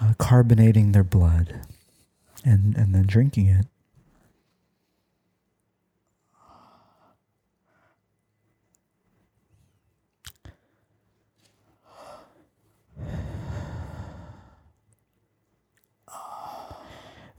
[0.00, 1.60] uh, carbonating their blood
[2.44, 3.66] and, and then drinking it.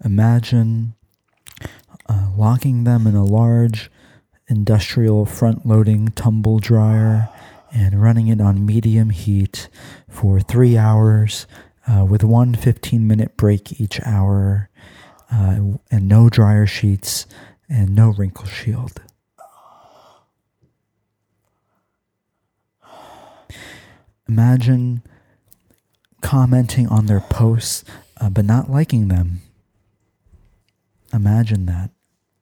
[0.04, 0.96] Imagine
[2.10, 3.92] uh, locking them in a large
[4.48, 7.30] industrial front loading tumble dryer
[7.74, 9.70] and running it on medium heat
[10.10, 11.48] for three hours
[11.88, 14.70] uh, with one 15 minute break each hour,
[15.32, 15.58] uh,
[15.90, 17.26] and no dryer sheets
[17.70, 19.02] and no wrinkle shield.
[24.28, 25.02] Imagine
[26.22, 27.84] commenting on their posts
[28.22, 29.42] uh, but not liking them.
[31.12, 31.90] Imagine that.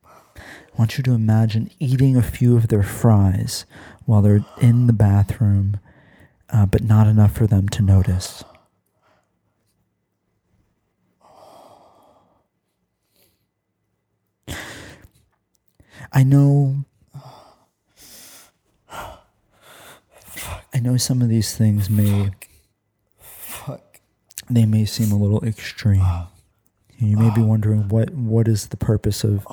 [0.05, 0.41] I
[0.77, 3.65] want you to imagine eating a few of their fries
[4.09, 5.79] while they're in the bathroom,
[6.49, 8.43] uh, but not enough for them to notice.
[16.11, 16.85] I know.
[20.73, 22.31] I know some of these things may
[23.19, 23.99] Fuck.
[24.49, 26.03] they may seem a little extreme.
[26.97, 29.45] You may be wondering what what is the purpose of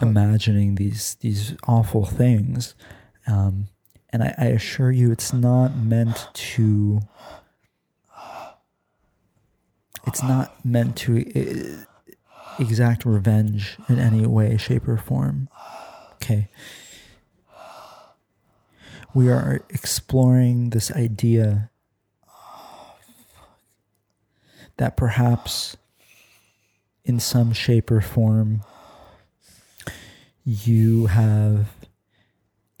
[0.00, 2.74] imagining these these awful things,
[3.26, 3.68] um,
[4.10, 7.00] and I, I assure you, it's not meant to.
[10.06, 11.84] It's not meant to uh,
[12.62, 15.48] exact revenge in any way, shape, or form.
[16.14, 16.48] Okay.
[19.14, 21.70] We are exploring this idea
[24.76, 25.76] that perhaps
[27.04, 28.62] in some shape or form
[30.44, 31.68] you have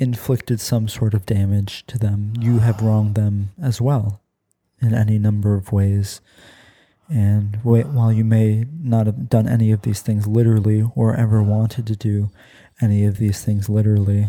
[0.04, 2.34] inflicted some sort of damage to them.
[2.38, 4.20] You have wronged them as well
[4.80, 6.20] in any number of ways.
[7.08, 11.86] And while you may not have done any of these things literally or ever wanted
[11.88, 12.30] to do
[12.80, 14.28] any of these things literally,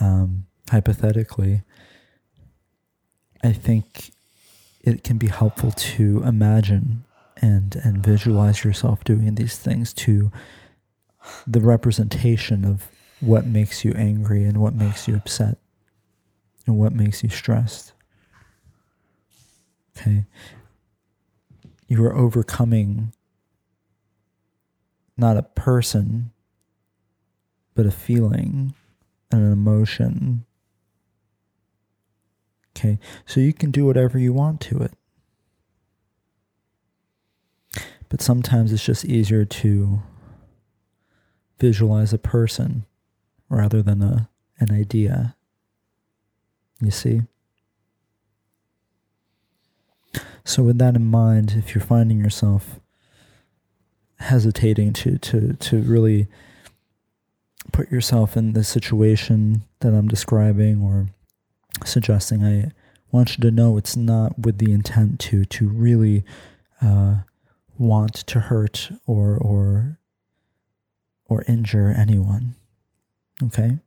[0.00, 1.62] um, hypothetically,
[3.42, 4.12] I think
[4.82, 7.04] it can be helpful to imagine
[7.40, 10.32] and and visualize yourself doing these things to
[11.46, 12.88] the representation of
[13.20, 15.58] what makes you angry and what makes you upset
[16.66, 17.92] and what makes you stressed.
[19.96, 20.26] Okay.
[21.88, 23.12] You are overcoming
[25.16, 26.30] not a person,
[27.74, 28.74] but a feeling
[29.32, 30.44] and an emotion.
[32.76, 32.98] Okay.
[33.26, 34.92] So you can do whatever you want to it.
[38.08, 40.02] But sometimes it's just easier to
[41.58, 42.86] visualize a person
[43.48, 44.28] rather than a
[44.60, 45.34] an idea.
[46.80, 47.22] You see?
[50.44, 52.80] So with that in mind, if you're finding yourself
[54.18, 56.26] hesitating to to to really
[57.72, 61.08] put yourself in the situation that I'm describing or
[61.84, 62.72] suggesting, I
[63.12, 66.24] want you to know it's not with the intent to to really
[66.80, 67.16] uh,
[67.76, 69.98] want to hurt or or
[71.26, 72.54] or injure anyone.
[73.42, 73.78] Okay?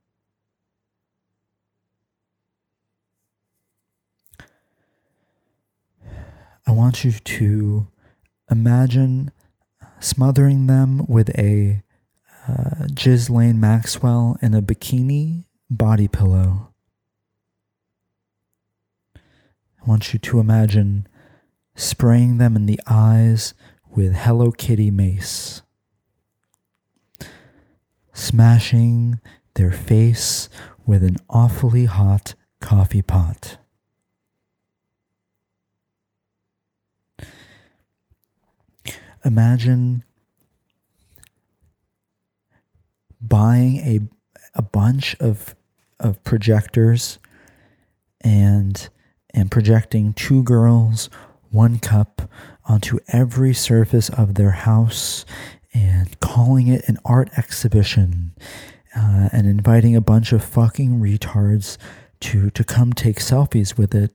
[6.66, 7.88] I want you to
[8.50, 9.32] imagine
[10.00, 11.84] smothering them with a
[12.48, 16.74] uh, Ghislaine Maxwell in a bikini body pillow.
[19.16, 21.08] I want you to imagine
[21.76, 23.54] spraying them in the eyes
[23.94, 25.62] with Hello Kitty mace,
[28.14, 29.20] smashing
[29.56, 30.50] their face
[30.86, 33.58] with an awfully hot coffee pot.
[39.24, 40.04] Imagine
[43.22, 44.00] buying a
[44.54, 45.56] a bunch of
[46.00, 47.20] of projectors
[48.22, 48.90] and
[49.34, 51.10] and projecting two girls,
[51.52, 52.30] one cup
[52.66, 55.26] onto every surface of their house
[55.74, 58.34] and calling it an art exhibition
[58.96, 61.78] uh, and inviting a bunch of fucking retards
[62.20, 64.12] to to come take selfies with it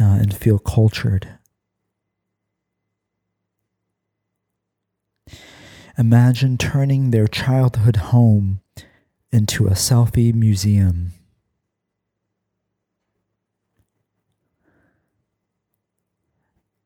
[0.00, 1.28] uh, and feel cultured.
[5.98, 8.60] Imagine turning their childhood home
[9.30, 11.12] into a selfie museum.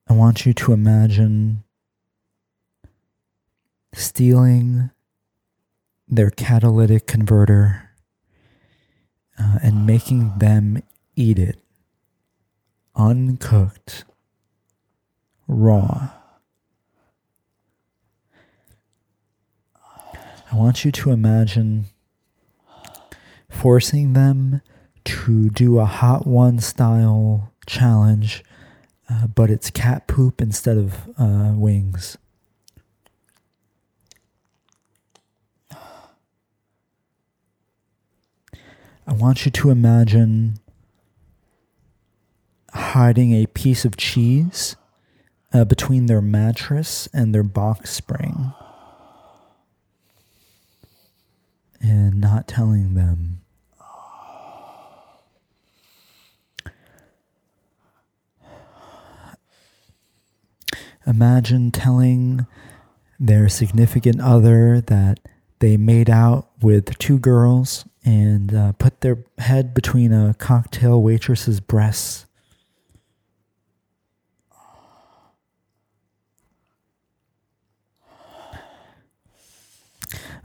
[0.09, 1.64] I want you to imagine
[3.93, 4.91] stealing
[6.09, 7.90] their catalytic converter
[9.38, 10.82] uh, and making them
[11.14, 11.59] eat it
[12.96, 14.04] uncooked,
[15.46, 16.11] raw.
[20.50, 21.86] I want you to imagine
[23.50, 24.62] forcing them
[25.04, 28.44] to do a hot one style challenge,
[29.11, 32.16] uh, but it's cat poop instead of uh, wings.
[39.07, 40.59] I want you to imagine
[42.72, 44.74] hiding a piece of cheese
[45.52, 48.52] uh, between their mattress and their box spring
[51.80, 53.40] and not telling them.
[61.07, 62.46] Imagine telling
[63.20, 65.20] their significant other that
[65.61, 71.59] they made out with two girls and uh, put their head between a cocktail waitress's
[71.59, 72.24] breasts.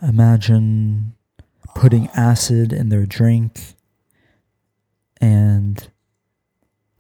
[0.02, 1.14] Imagine
[1.76, 3.76] putting acid in their drink
[5.22, 5.88] and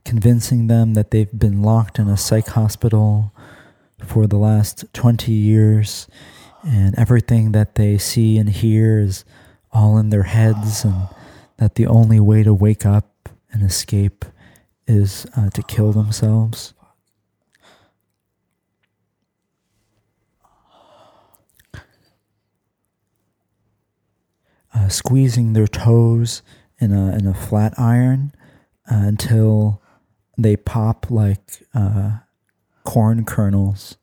[0.05, 3.33] convincing them that they've been locked in a psych hospital
[4.05, 6.07] for the last 20 years
[6.63, 9.25] and everything that they see and hear is
[9.73, 11.07] all in their heads and
[11.57, 14.25] that the only way to wake up and escape
[14.87, 16.73] is uh, to kill themselves.
[24.73, 26.41] Uh, squeezing their toes
[26.79, 28.33] in a in a flat iron
[28.89, 29.81] uh, until
[30.37, 32.19] they pop like uh,
[32.83, 33.97] corn kernels.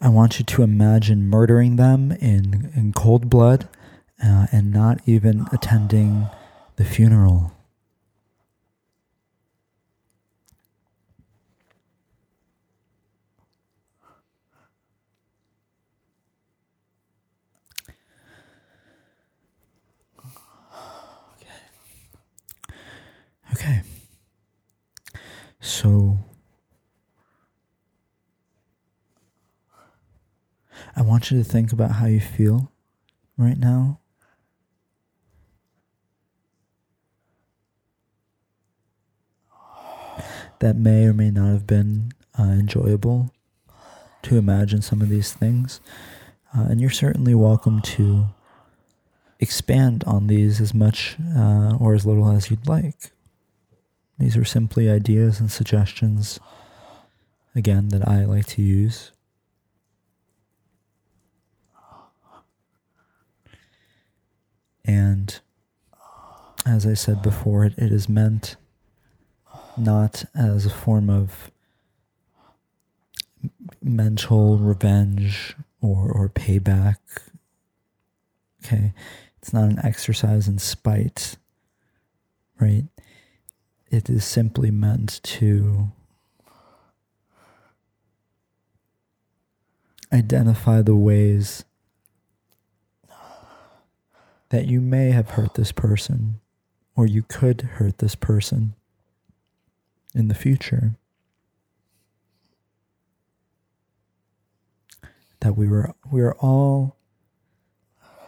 [0.00, 3.68] I want you to imagine murdering them in, in cold blood
[4.22, 6.28] uh, and not even attending
[6.76, 7.52] the funeral.
[23.52, 23.82] Okay.
[25.60, 26.18] So
[30.96, 32.70] I want you to think about how you feel
[33.36, 34.00] right now.
[40.60, 43.32] That may or may not have been uh, enjoyable
[44.22, 45.80] to imagine some of these things.
[46.56, 48.26] Uh, and you're certainly welcome to
[49.40, 53.10] expand on these as much uh, or as little as you'd like.
[54.18, 56.38] These are simply ideas and suggestions,
[57.54, 59.10] again, that I like to use.
[64.84, 65.38] And
[66.66, 68.56] as I said before, it, it is meant
[69.76, 71.50] not as a form of
[73.82, 76.96] mental revenge or, or payback.
[78.64, 78.92] Okay.
[79.38, 81.36] It's not an exercise in spite,
[82.58, 82.84] right?
[83.90, 85.88] It is simply meant to
[90.12, 91.64] identify the ways
[94.50, 96.40] that you may have hurt this person
[96.96, 98.74] or you could hurt this person
[100.14, 100.94] in the future.
[105.40, 106.96] That we were we are all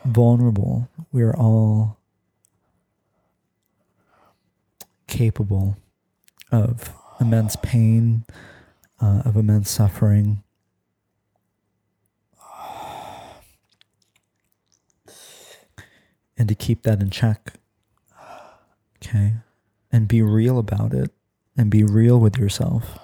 [0.05, 0.89] vulnerable.
[1.13, 1.99] We are all
[5.07, 5.77] capable
[6.53, 8.25] of immense pain,
[9.01, 10.43] uh, of immense suffering,
[16.39, 17.55] and to keep that in check.
[18.97, 19.35] Okay.
[19.93, 21.11] And be real about it
[21.57, 22.99] and be real with yourself.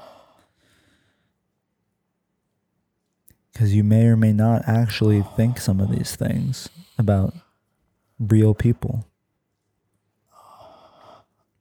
[3.52, 6.68] Because you may or may not actually think some of these things
[6.98, 7.34] about
[8.18, 9.06] real people.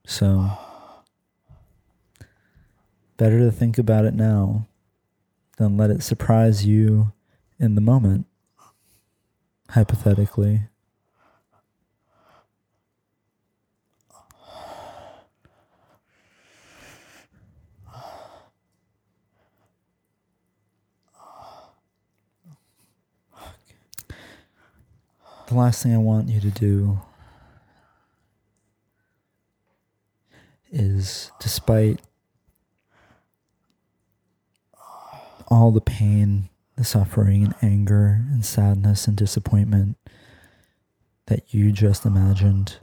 [0.06, 0.52] So,
[3.18, 4.68] better to think about it now
[5.58, 7.12] than let it surprise you
[7.60, 8.26] in the moment,
[9.70, 10.62] hypothetically.
[25.52, 27.02] The last thing I want you to do
[30.72, 32.00] is, despite
[35.50, 36.48] all the pain,
[36.78, 39.98] the suffering, and anger, and sadness, and disappointment
[41.26, 42.78] that you just imagined,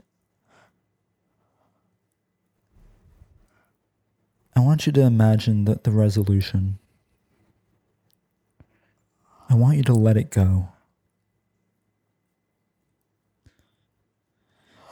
[4.55, 6.77] I want you to imagine that the resolution.
[9.49, 10.69] I want you to let it go.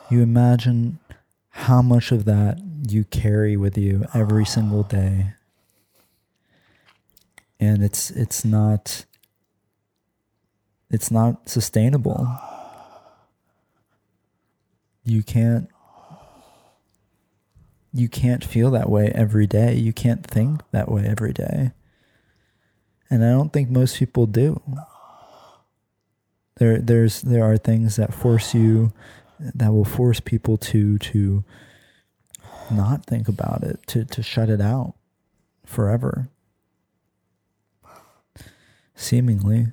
[0.09, 0.99] You imagine
[1.49, 5.33] how much of that you carry with you every single day
[7.59, 9.05] and it's it's not
[10.89, 12.27] it's not sustainable
[15.03, 15.69] you can't
[17.97, 19.73] you can't feel that way every day.
[19.73, 21.71] You can't think that way every day.
[23.09, 24.61] And I don't think most people do.
[26.57, 28.93] There there's there are things that force you
[29.39, 31.43] that will force people to to
[32.71, 34.93] not think about it, to to shut it out
[35.65, 36.29] forever.
[38.95, 39.67] Seemingly.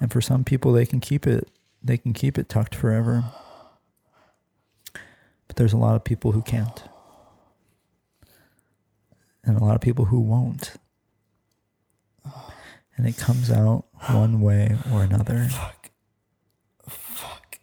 [0.00, 1.48] And for some people they can keep it
[1.82, 3.24] they can keep it tucked forever.
[5.46, 6.82] But there's a lot of people who can't.
[9.44, 10.74] And a lot of people who won't.
[12.96, 15.44] And it comes out one way or another.
[15.44, 15.90] Fuck.
[16.88, 17.58] Fuck.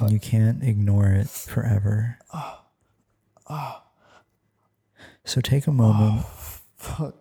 [0.00, 2.18] And you can't ignore it forever.
[5.24, 6.24] So take a moment
[6.76, 7.16] Fuck.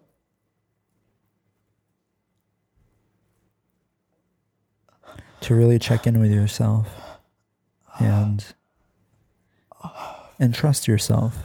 [5.41, 6.87] to really check in with yourself
[7.99, 8.45] and
[10.39, 11.37] and trust yourself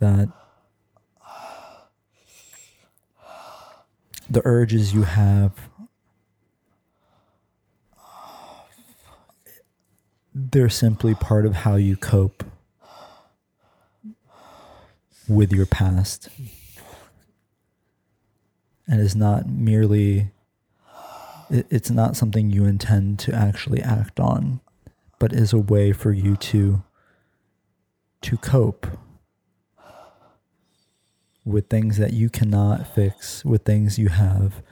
[0.00, 0.28] that
[4.28, 5.52] the urges you have
[10.34, 12.44] they're simply part of how you cope
[15.28, 16.28] with your past.
[18.88, 20.32] And is not merely
[21.50, 24.60] it, it's not something you intend to actually act on
[25.18, 26.82] but is a way for you to
[28.22, 28.86] to cope
[31.44, 34.62] with things that you cannot fix with things you have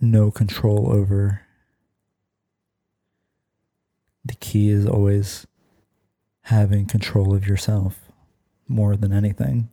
[0.00, 1.42] no control over
[4.26, 5.46] the key is always
[6.42, 8.12] having control of yourself
[8.68, 9.68] more than anything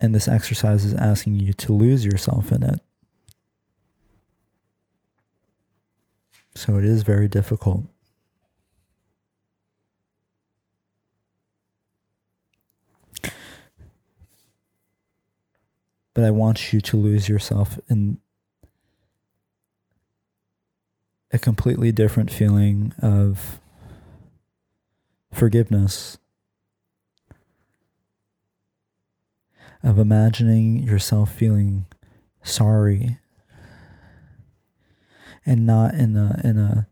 [0.00, 2.80] and this exercise is asking you to lose yourself in it
[6.56, 7.84] So it is very difficult.
[16.14, 18.18] But I want you to lose yourself in
[21.34, 23.60] a completely different feeling of
[25.32, 26.16] forgiveness,
[29.82, 31.86] of imagining yourself feeling
[32.44, 33.18] sorry
[35.44, 36.86] and not in a in a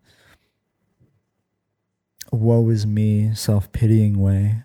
[2.33, 4.65] woe is me self pitying way,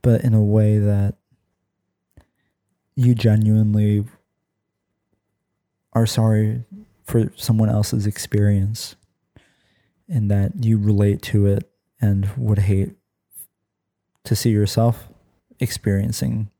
[0.00, 1.16] but in a way that
[2.94, 4.04] you genuinely
[5.92, 6.64] are sorry
[7.04, 8.96] for someone else's experience
[10.08, 11.70] and that you relate to it
[12.00, 12.92] and would hate
[14.24, 15.08] to see yourself
[15.58, 16.50] experiencing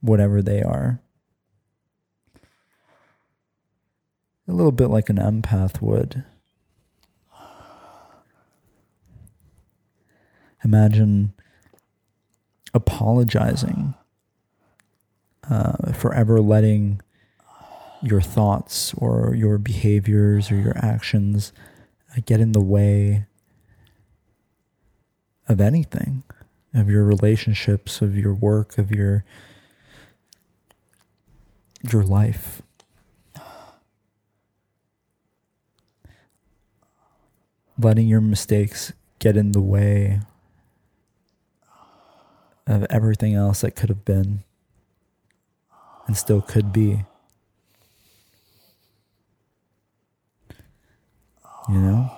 [0.00, 1.00] whatever they are.
[4.50, 6.24] a little bit like an empath would.
[10.64, 11.32] Imagine
[12.74, 13.94] apologizing
[15.48, 17.00] uh, for ever letting
[18.02, 21.52] your thoughts or your behaviors or your actions
[22.16, 23.26] uh, get in the way
[25.48, 26.22] of anything,
[26.74, 29.24] of your relationships, of your work, of your
[31.82, 32.62] your life.
[37.82, 40.20] letting your mistakes get in the way
[42.66, 44.42] of everything else that could have been
[46.06, 47.04] and still could be.
[51.70, 52.10] You know?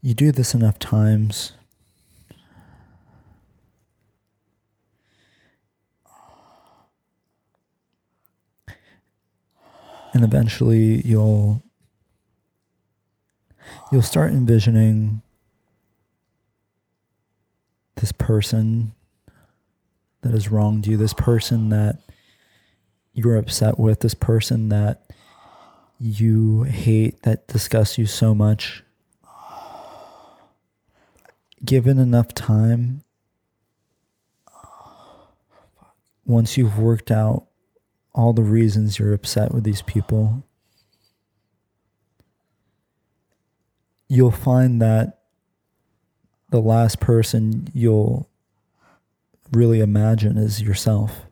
[0.00, 1.52] You do this enough times
[10.14, 11.62] and eventually you'll
[13.92, 15.20] you'll start envisioning
[18.00, 18.92] this person
[20.22, 22.00] that has wronged you, this person that
[23.12, 25.10] you're upset with, this person that
[25.98, 28.82] you hate, that disgusts you so much.
[31.62, 33.04] Given enough time,
[36.24, 37.46] once you've worked out
[38.14, 40.42] all the reasons you're upset with these people,
[44.08, 45.19] you'll find that
[46.50, 48.28] the last person you'll
[49.52, 51.26] really imagine is yourself.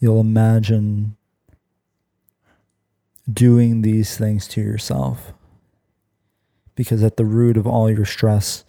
[0.00, 1.16] You'll imagine
[3.32, 5.32] doing these things to yourself.
[6.74, 8.64] Because at the root of all your stress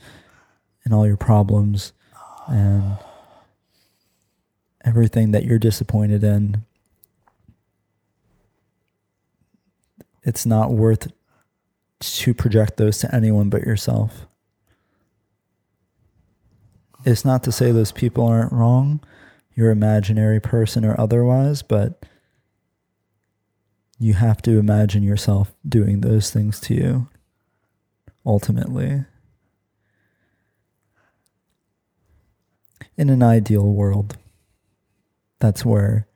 [0.83, 1.93] and all your problems
[2.47, 2.97] and
[4.83, 6.63] everything that you're disappointed in,
[10.23, 11.11] it's not worth
[11.99, 14.25] to project those to anyone but yourself.
[17.05, 19.01] It's not to say those people aren't wrong,
[19.53, 22.05] your imaginary person or otherwise, but
[23.97, 27.09] you have to imagine yourself doing those things to you
[28.25, 29.05] ultimately.
[32.97, 34.17] In an ideal world,
[35.39, 36.07] that's where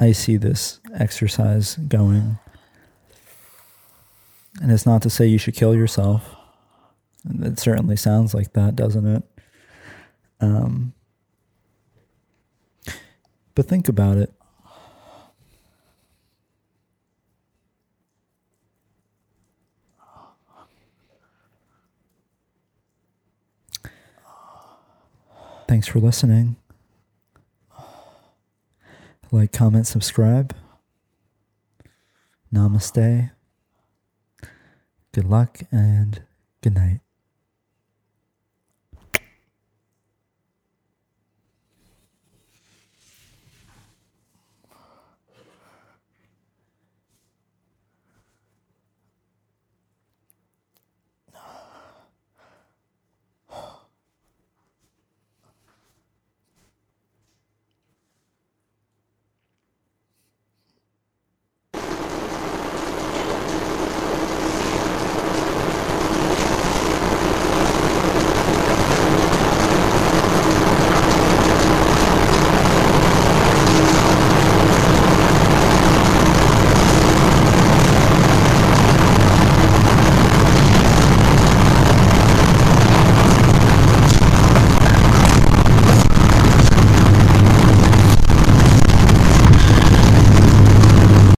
[0.00, 2.38] I see this exercise going.
[4.60, 6.34] And it's not to say you should kill yourself.
[7.42, 9.22] It certainly sounds like that, doesn't it?
[10.40, 10.94] Um,
[13.54, 14.32] but think about it.
[25.68, 26.56] Thanks for listening.
[29.30, 30.56] Like, comment, subscribe.
[32.52, 33.30] Namaste.
[35.12, 36.22] Good luck and
[36.62, 37.00] good night.